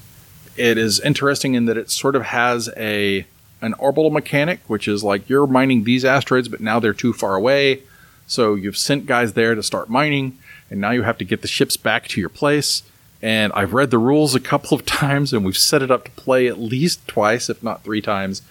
[0.57, 3.27] it is interesting in that it sort of has a
[3.61, 7.35] an orbital mechanic, which is like you're mining these asteroids, but now they're too far
[7.35, 7.83] away.
[8.27, 10.39] So you've sent guys there to start mining,
[10.71, 12.83] and now you have to get the ships back to your place.
[13.21, 16.11] And I've read the rules a couple of times, and we've set it up to
[16.13, 18.43] play at least twice, if not three times.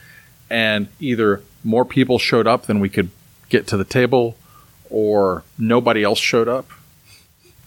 [0.49, 3.10] And either more people showed up than we could
[3.49, 4.36] get to the table,
[4.89, 6.70] or nobody else showed up.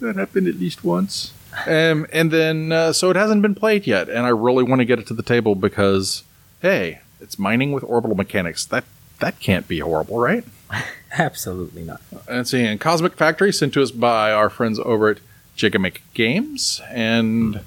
[0.01, 1.33] That happened at least once.
[1.67, 4.85] Um, and then, uh, so it hasn't been played yet, and I really want to
[4.85, 6.23] get it to the table because,
[6.63, 8.65] hey, it's mining with orbital mechanics.
[8.65, 8.85] That
[9.21, 10.45] that can't be horrible, right?
[11.19, 12.01] Absolutely not.
[12.29, 15.19] And see, and Cosmic Factory sent to us by our friends over at
[15.57, 17.61] Gigamic Games, and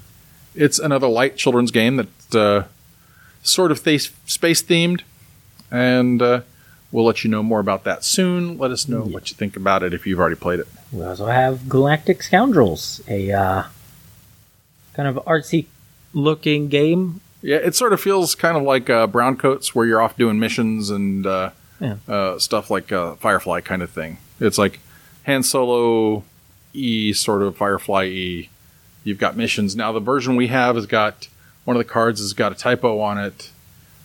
[0.54, 2.66] it's another light children's game that uh,
[3.42, 5.02] sort of th- space themed,
[5.70, 6.40] and uh,
[6.90, 8.58] we'll let you know more about that soon.
[8.58, 10.68] Let us know what you think about it if you've already played it.
[10.92, 13.64] We also have Galactic Scoundrels, a uh,
[14.94, 15.66] kind of artsy
[16.12, 17.20] looking game.
[17.44, 20.38] Yeah, it sort of feels kind of like uh, Brown Coats, where you're off doing
[20.38, 21.96] missions and uh, Yeah.
[22.08, 24.16] uh, stuff like uh, Firefly kind of thing.
[24.40, 24.80] It's like
[25.26, 26.24] Han Solo
[26.72, 28.48] E, sort of Firefly E.
[29.04, 29.76] You've got missions.
[29.76, 31.28] Now, the version we have has got
[31.66, 33.50] one of the cards has got a typo on it,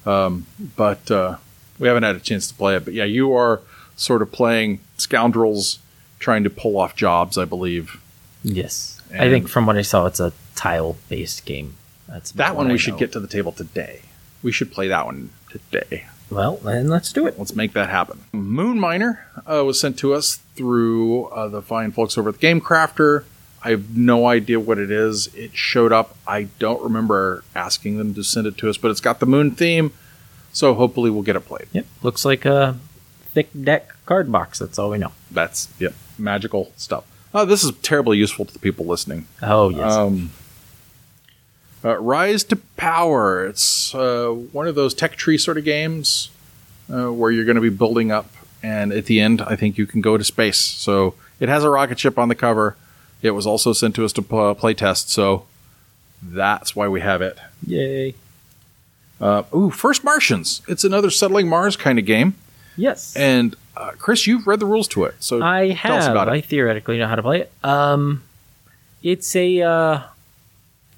[0.05, 1.37] um, but uh,
[1.79, 2.83] we haven't had a chance to play it.
[2.83, 3.61] But yeah, you are
[3.95, 5.79] sort of playing scoundrels
[6.19, 8.01] trying to pull off jobs, I believe.
[8.43, 9.01] Yes.
[9.13, 11.75] I think from what I saw, it's a tile based game.
[12.09, 12.99] That's That one what we I should know.
[12.99, 14.01] get to the table today.
[14.41, 16.05] We should play that one today.
[16.29, 17.37] Well, then let's do it.
[17.39, 18.21] Let's make that happen.
[18.31, 22.61] Moon Miner uh, was sent to us through uh, the fine folks over at Game
[22.61, 23.23] Crafter.
[23.63, 25.27] I have no idea what it is.
[25.35, 26.15] It showed up.
[26.27, 29.51] I don't remember asking them to send it to us, but it's got the moon
[29.51, 29.91] theme,
[30.53, 31.67] so hopefully we'll get it played.
[31.73, 31.85] Yep.
[32.03, 32.77] Looks like a
[33.33, 34.59] thick deck card box.
[34.59, 35.11] That's all we know.
[35.31, 37.03] That's yep, magical stuff.
[37.33, 39.25] Oh, this is terribly useful to the people listening.
[39.41, 39.91] Oh, yes.
[39.93, 40.31] Um,
[41.83, 43.45] uh, Rise to Power.
[43.45, 46.29] It's uh, one of those tech tree sort of games
[46.93, 48.29] uh, where you're going to be building up,
[48.63, 50.57] and at the end, I think you can go to space.
[50.57, 52.75] So it has a rocket ship on the cover.
[53.21, 55.09] It was also sent to us to pl- play test.
[55.09, 55.45] So
[56.21, 57.37] That's why we have it.
[57.65, 58.15] Yay.
[59.21, 60.61] Uh, ooh, First Martians.
[60.67, 62.35] It's another settling Mars kind of game.
[62.77, 63.15] Yes.
[63.15, 66.15] And uh, Chris, you've read the rules to it, so I tell us have.
[66.29, 67.51] I theoretically know how to play it.
[67.63, 68.23] Um,
[69.03, 70.05] it's a.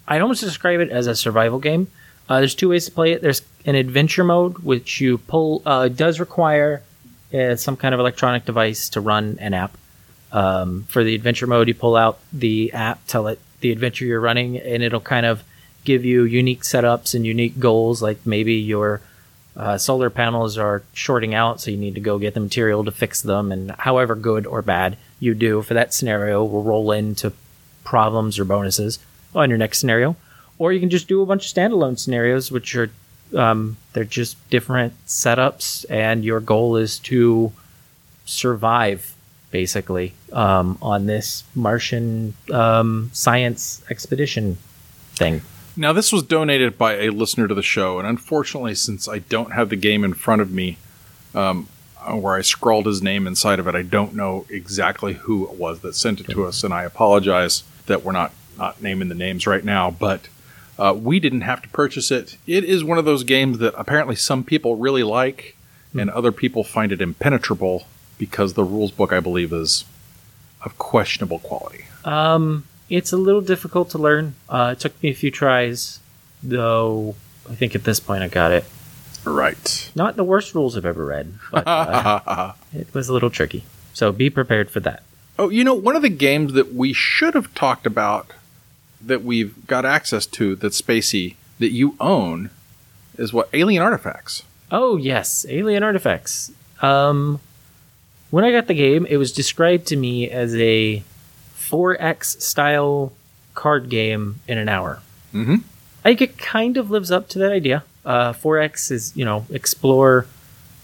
[0.07, 1.87] I'd almost describe it as a survival game.
[2.27, 3.21] Uh, there's two ways to play it.
[3.21, 5.61] There's an adventure mode, which you pull.
[5.65, 6.81] Uh, does require
[7.33, 9.77] uh, some kind of electronic device to run an app.
[10.31, 14.21] Um, for the adventure mode, you pull out the app, tell it the adventure you're
[14.21, 15.43] running, and it'll kind of
[15.83, 18.01] give you unique setups and unique goals.
[18.01, 19.01] Like maybe your
[19.55, 22.91] uh, solar panels are shorting out, so you need to go get the material to
[22.91, 23.51] fix them.
[23.51, 27.33] And however good or bad you do for that scenario will roll into
[27.83, 28.99] problems or bonuses
[29.35, 30.15] on your next scenario.
[30.57, 32.91] Or you can just do a bunch of standalone scenarios, which are
[33.35, 37.51] um, they're just different setups, and your goal is to
[38.25, 39.15] survive
[39.51, 44.57] basically um, on this Martian um, science expedition
[45.15, 45.41] thing.
[45.75, 49.53] Now, this was donated by a listener to the show, and unfortunately, since I don't
[49.53, 50.77] have the game in front of me,
[51.33, 51.67] um,
[52.09, 55.79] where I scrawled his name inside of it, I don't know exactly who it was
[55.79, 59.47] that sent it to us, and I apologize that we're not not naming the names
[59.47, 60.27] right now, but.
[60.79, 62.37] Uh, we didn't have to purchase it.
[62.47, 65.55] It is one of those games that apparently some people really like,
[65.95, 67.85] and other people find it impenetrable
[68.17, 69.85] because the rules book, I believe, is
[70.63, 71.85] of questionable quality.
[72.05, 74.35] Um, it's a little difficult to learn.
[74.49, 75.99] Uh, it took me a few tries,
[76.43, 77.15] though.
[77.49, 78.65] I think at this point I got it.
[79.25, 79.91] Right.
[79.95, 83.63] Not the worst rules I've ever read, but uh, it was a little tricky.
[83.93, 85.03] So be prepared for that.
[85.37, 88.31] Oh, you know, one of the games that we should have talked about
[89.05, 92.49] that we've got access to that's spacey that you own
[93.17, 94.43] is what Alien Artifacts.
[94.71, 96.51] Oh yes, Alien Artifacts.
[96.81, 97.39] Um,
[98.29, 101.03] when I got the game, it was described to me as a
[101.57, 103.11] 4X style
[103.53, 105.01] card game in an hour.
[105.33, 105.55] Mm-hmm.
[106.03, 107.83] I think it kind of lives up to that idea.
[108.05, 110.25] Uh, 4X is you know explore,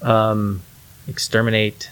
[0.02, 0.62] um,
[1.08, 1.90] exterminate,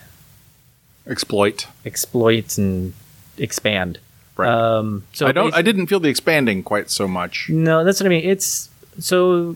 [1.08, 1.68] Exploit.
[1.86, 2.94] exploit, and
[3.38, 4.00] expand.
[4.38, 4.50] Right.
[4.50, 5.54] Um, so I don't.
[5.54, 7.50] I didn't feel the expanding quite so much.
[7.50, 8.26] No, that's what I mean.
[8.26, 8.70] It's
[9.00, 9.56] so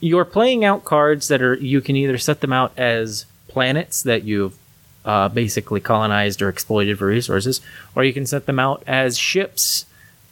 [0.00, 4.24] you're playing out cards that are you can either set them out as planets that
[4.24, 4.56] you've
[5.04, 7.60] uh, basically colonized or exploited for resources,
[7.94, 9.84] or you can set them out as ships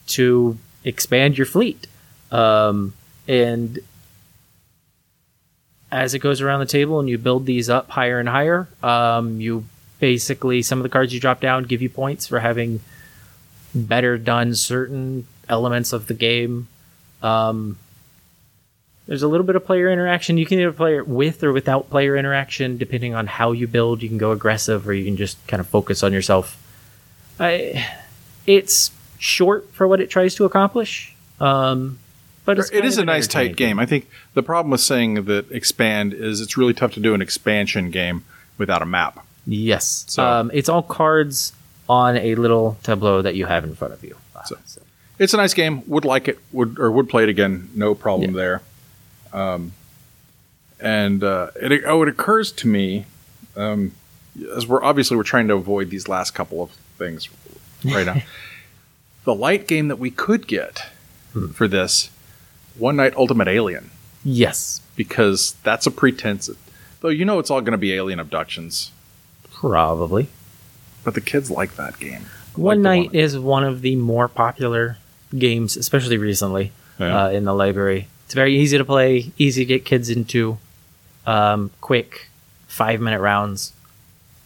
[0.06, 1.86] to expand your fleet.
[2.30, 2.94] Um,
[3.28, 3.78] and
[5.92, 9.40] as it goes around the table and you build these up higher and higher, um,
[9.40, 9.64] you
[9.98, 12.80] basically some of the cards you drop down give you points for having
[13.74, 16.68] better done certain elements of the game.
[17.22, 17.78] Um,
[19.06, 20.38] there's a little bit of player interaction.
[20.38, 24.02] You can either play it with or without player interaction, depending on how you build.
[24.02, 26.56] You can go aggressive, or you can just kind of focus on yourself.
[27.40, 27.86] I,
[28.46, 31.98] it's short for what it tries to accomplish, um,
[32.44, 33.78] but it's It is a nice tight game.
[33.78, 37.20] I think the problem with saying that expand is it's really tough to do an
[37.22, 38.24] expansion game
[38.58, 39.26] without a map.
[39.46, 41.52] Yes, So- um, it's all cards
[41.90, 44.16] on a little tableau that you have in front of you.
[44.46, 44.56] So-
[45.18, 45.82] It's a nice game.
[45.88, 46.38] Would like it.
[46.52, 47.68] Would or would play it again.
[47.74, 48.62] No problem there.
[49.32, 49.72] Um,
[50.80, 53.04] and uh, it oh, it occurs to me,
[53.56, 53.92] um,
[54.56, 57.28] as we're obviously we're trying to avoid these last couple of things
[57.84, 58.22] right now.
[59.24, 60.86] the light game that we could get
[61.54, 62.10] for this,
[62.78, 63.90] One Night Ultimate Alien,
[64.24, 66.48] Yes, because that's a pretense.
[67.00, 68.90] Though you know it's all going to be alien abductions,
[69.52, 70.28] probably.
[71.04, 72.26] But the kids like that game.
[72.56, 74.96] One Like the Night is one of the more popular
[75.36, 77.24] games, especially recently Yeah.
[77.26, 78.08] uh, in the library.
[78.26, 80.58] It's very easy to play, easy to get kids into,
[81.26, 82.28] um, quick
[82.66, 83.72] five minute rounds.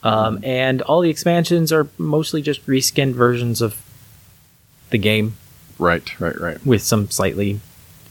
[0.02, 3.80] Um, And all the expansions are mostly just reskinned versions of
[4.90, 5.36] the game
[5.78, 6.64] Right, right, right.
[6.64, 7.60] with some slightly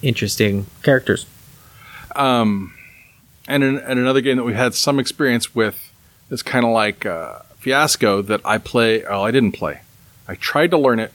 [0.01, 1.25] interesting characters.
[2.15, 2.73] Um,
[3.47, 5.91] and, in, and another game that we had some experience with
[6.29, 9.03] is kind of like uh, Fiasco that I play.
[9.05, 9.79] Oh, I didn't play.
[10.27, 11.13] I tried to learn it.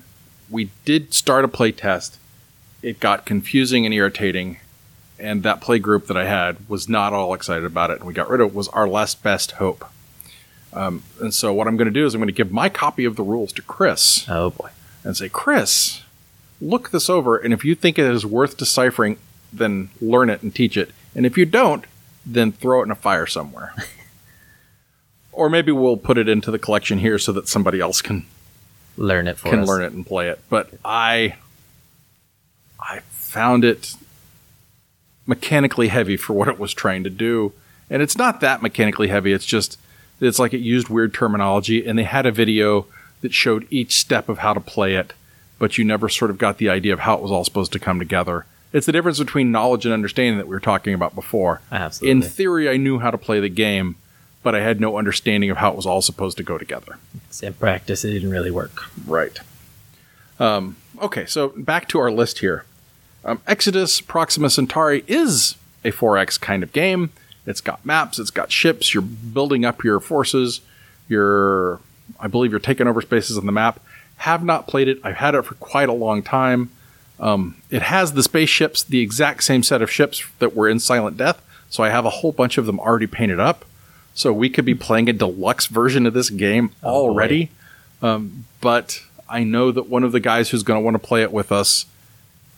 [0.50, 2.18] We did start a play test.
[2.82, 4.58] It got confusing and irritating,
[5.18, 7.98] and that play group that I had was not all excited about it.
[7.98, 8.54] And we got rid of it.
[8.54, 9.84] Was our last best hope.
[10.72, 13.04] Um, and so what I'm going to do is I'm going to give my copy
[13.04, 14.70] of the rules to Chris Oh boy.
[15.02, 16.02] and say, Chris,
[16.60, 19.18] look this over, and if you think it is worth deciphering,
[19.52, 20.90] then learn it and teach it.
[21.14, 21.84] And if you don't,
[22.24, 23.74] then throw it in a fire somewhere.
[25.38, 28.24] or maybe we'll put it into the collection here so that somebody else can
[28.96, 29.68] Learn it for can us.
[29.68, 30.40] learn it and play it.
[30.50, 31.36] But I
[32.80, 33.94] I found it
[35.26, 37.52] mechanically heavy for what it was trying to do.
[37.88, 39.78] And it's not that mechanically heavy, it's just
[40.20, 42.86] it's like it used weird terminology and they had a video
[43.20, 45.12] that showed each step of how to play it
[45.58, 47.78] but you never sort of got the idea of how it was all supposed to
[47.78, 48.46] come together.
[48.72, 51.60] It's the difference between knowledge and understanding that we were talking about before.
[51.72, 52.10] Absolutely.
[52.10, 53.96] In theory, I knew how to play the game,
[54.42, 56.98] but I had no understanding of how it was all supposed to go together.
[57.42, 58.84] In practice, it didn't really work.
[59.06, 59.38] Right.
[60.38, 62.64] Um, okay, so back to our list here.
[63.24, 67.10] Um, Exodus Proxima Centauri is a 4X kind of game.
[67.46, 70.60] It's got maps, it's got ships, you're building up your forces,
[71.08, 71.80] you're,
[72.20, 73.80] I believe you're taking over spaces on the map.
[74.18, 74.98] Have not played it.
[75.04, 76.70] I've had it for quite a long time.
[77.20, 81.16] Um, it has the spaceships, the exact same set of ships that were in Silent
[81.16, 83.64] Death, so I have a whole bunch of them already painted up.
[84.18, 87.50] So we could be playing a deluxe version of this game Oh, already.
[88.02, 91.22] Um, but I know that one of the guys who's going to want to play
[91.22, 91.86] it with us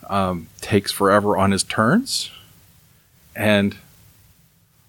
[0.09, 2.31] um, takes forever on his turns,
[3.35, 3.77] and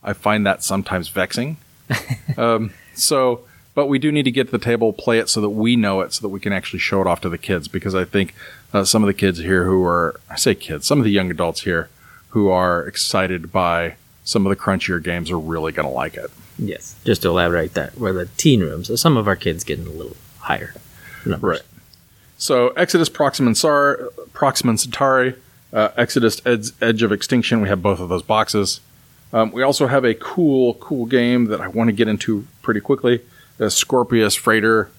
[0.02, 1.58] I find that sometimes vexing.
[2.38, 3.42] um, so,
[3.74, 6.00] but we do need to get to the table, play it so that we know
[6.00, 7.68] it, so that we can actually show it off to the kids.
[7.68, 8.34] Because I think
[8.72, 11.30] uh, some of the kids here who are, I say kids, some of the young
[11.30, 11.90] adults here
[12.30, 16.30] who are excited by some of the crunchier games are really going to like it.
[16.66, 16.96] Yes.
[17.04, 18.88] Just to elaborate that, we're the teen rooms.
[18.88, 20.74] So some of our kids getting a little higher.
[21.24, 21.60] Numbers.
[21.60, 21.62] Right.
[22.38, 23.54] So Exodus Proxima
[24.32, 25.34] Proxima Centauri,
[25.72, 27.60] uh, Exodus Edge, Edge of Extinction.
[27.60, 28.80] We have both of those boxes.
[29.32, 32.80] Um, we also have a cool, cool game that I want to get into pretty
[32.80, 33.20] quickly.
[33.58, 34.90] A Scorpius Freighter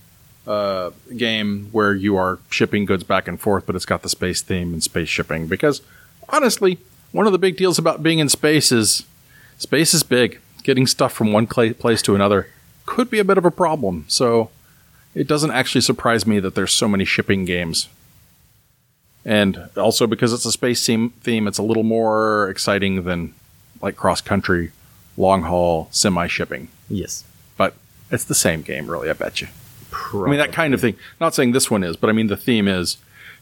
[0.47, 4.41] uh, game where you are shipping goods back and forth, but it's got the space
[4.41, 5.47] theme and space shipping.
[5.47, 5.81] Because
[6.29, 6.79] honestly,
[7.11, 9.05] one of the big deals about being in space is
[9.57, 10.39] space is big.
[10.63, 12.49] Getting stuff from one place to another
[12.85, 14.05] could be a bit of a problem.
[14.07, 14.49] So
[15.13, 17.89] it doesn't actually surprise me that there's so many shipping games.
[19.25, 23.33] And also because it's a space theme, theme it's a little more exciting than
[23.81, 24.71] like cross country,
[25.17, 26.67] long haul, semi shipping.
[26.89, 27.23] Yes.
[27.57, 27.75] But
[28.11, 29.47] it's the same game, really, I bet you.
[30.13, 30.95] I mean, that kind of thing.
[31.19, 32.97] Not saying this one is, but I mean, the theme is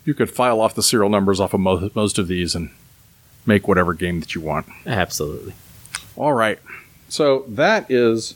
[0.05, 2.71] you could file off the serial numbers off of most, most of these and
[3.45, 4.67] make whatever game that you want.
[4.85, 5.53] Absolutely.
[6.15, 6.59] All right.
[7.11, 8.35] So that is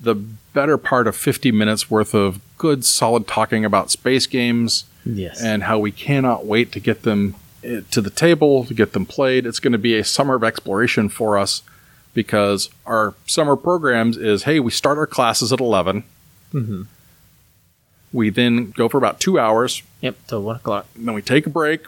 [0.00, 5.40] the better part of 50 minutes worth of good, solid talking about space games Yes.
[5.40, 9.06] and how we cannot wait to get them eh, to the table, to get them
[9.06, 9.46] played.
[9.46, 11.62] It's going to be a summer of exploration for us
[12.12, 16.02] because our summer programs is hey, we start our classes at 11.
[16.52, 16.86] Mhm.
[18.12, 20.16] We then go for about two hours, Yep.
[20.26, 20.86] Till one o'clock.
[20.96, 21.82] and then we take a break,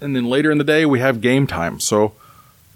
[0.00, 1.80] and then later in the day we have game time.
[1.80, 2.12] So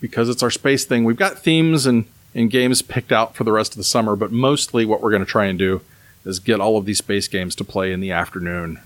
[0.00, 2.04] because it's our space thing, we've got themes and,
[2.34, 5.24] and games picked out for the rest of the summer, but mostly what we're going
[5.24, 5.80] to try and do
[6.24, 8.78] is get all of these space games to play in the afternoon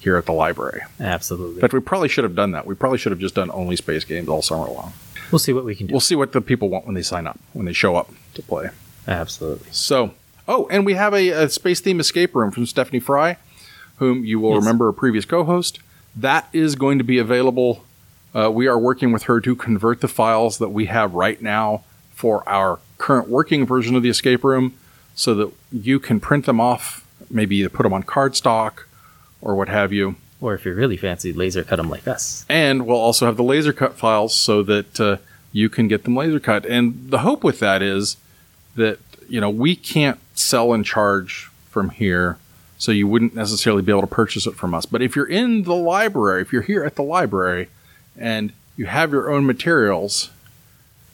[0.00, 0.82] here at the library.
[1.00, 1.54] Absolutely.
[1.56, 2.66] In fact, we probably should have done that.
[2.66, 4.92] We probably should have just done only space games all summer long.
[5.32, 5.92] we'll see what we can do.
[5.92, 8.42] We'll see what the people want when they sign up, when they show up to
[8.42, 8.68] play.
[9.08, 9.68] Absolutely.
[9.72, 10.12] So,
[10.46, 13.38] oh, and we have a, a space theme escape room from Stephanie Fry,
[13.96, 14.60] whom you will Yes.
[14.60, 15.78] remember a previous co host.
[16.14, 17.82] That is going to be available.
[18.34, 21.82] Uh, we are working with her to convert the files that we have right now
[22.12, 24.74] for our current working version of the escape room
[25.14, 28.84] so that you can print them off, maybe either put them on cardstock
[29.40, 30.16] or what have you.
[30.40, 32.44] Or if you're really fancy, laser cut them like us.
[32.48, 35.16] and we'll also have the laser cut files so that uh,
[35.52, 36.66] you can get them laser cut.
[36.66, 38.16] And the hope with that is
[38.74, 42.36] that you know we can't sell and charge from here,
[42.76, 44.84] so you wouldn't necessarily be able to purchase it from us.
[44.84, 47.68] But if you're in the library, if you're here at the library,
[48.18, 50.30] and you have your own materials,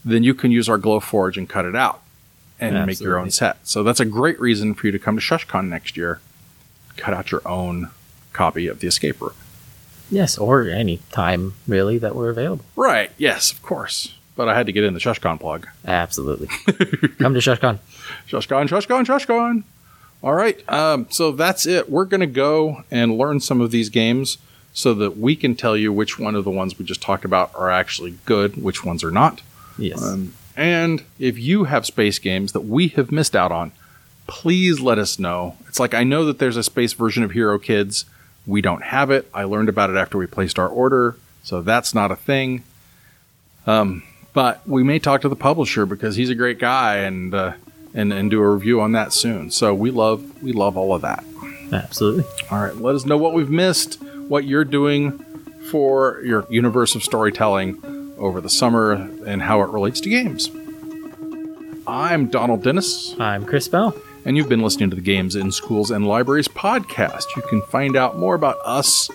[0.05, 2.03] then you can use our Glowforge and cut it out
[2.59, 3.67] and make your own set.
[3.67, 6.21] So that's a great reason for you to come to ShushCon next year.
[6.97, 7.91] Cut out your own
[8.33, 9.35] copy of the escape room.
[10.11, 12.65] Yes, or any time really that we're available.
[12.77, 13.11] Right.
[13.17, 14.17] Yes, of course.
[14.37, 15.69] But I had to get in the ShushCon plug.
[15.85, 16.47] Absolutely.
[17.19, 17.79] Come to ShushCon.
[18.29, 19.63] ShushCon, ShushCon, ShushCon.
[20.23, 20.69] All right.
[20.69, 21.91] Um, so that's it.
[21.91, 24.39] We're going to go and learn some of these games
[24.73, 27.51] so that we can tell you which one of the ones we just talked about
[27.55, 29.43] are actually good, which ones are not.
[29.81, 30.03] Yes.
[30.03, 33.72] Um, and if you have space games that we have missed out on,
[34.26, 35.57] please let us know.
[35.66, 38.05] It's like I know that there's a space version of Hero Kids.
[38.47, 39.28] We don't have it.
[39.33, 42.62] I learned about it after we placed our order, so that's not a thing.
[43.66, 44.03] Um,
[44.33, 47.55] but we may talk to the publisher because he's a great guy and uh,
[47.95, 49.51] and and do a review on that soon.
[49.51, 51.24] So we love we love all of that.
[51.72, 52.24] Absolutely.
[52.51, 55.18] All right, let us know what we've missed, what you're doing
[55.70, 58.93] for your universe of storytelling over the summer,
[59.27, 60.51] and how it relates to games.
[61.87, 63.97] I'm Donald Dennis, I'm Chris Bell.
[64.25, 67.25] and you've been listening to the Games in Schools and Libraries podcast.
[67.35, 69.11] You can find out more about us,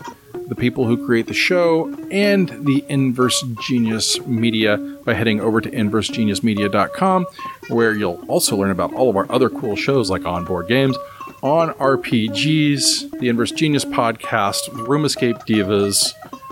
[0.47, 5.69] the people who create the show, and the Inverse Genius Media by heading over to
[5.69, 7.25] inversegeniusmedia.com,
[7.69, 10.97] where you'll also learn about all of our other cool shows like Onboard Games,
[11.41, 16.11] on RPGs, the Inverse Genius podcast, Room Escape Divas,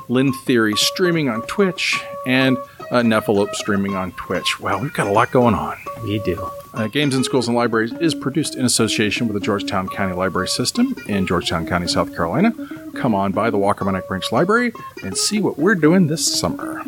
[0.10, 2.58] Lynn Theory streaming on Twitch, and
[2.92, 4.60] uh, Nephilop streaming on Twitch.
[4.60, 5.78] Wow, we've got a lot going on.
[6.04, 6.50] We do.
[6.74, 10.48] Uh, Games in Schools and Libraries is produced in association with the Georgetown County Library
[10.48, 12.52] System in Georgetown County, South Carolina.
[12.96, 14.74] Come on by the Walker Branch Library
[15.04, 16.84] and see what we're doing this summer.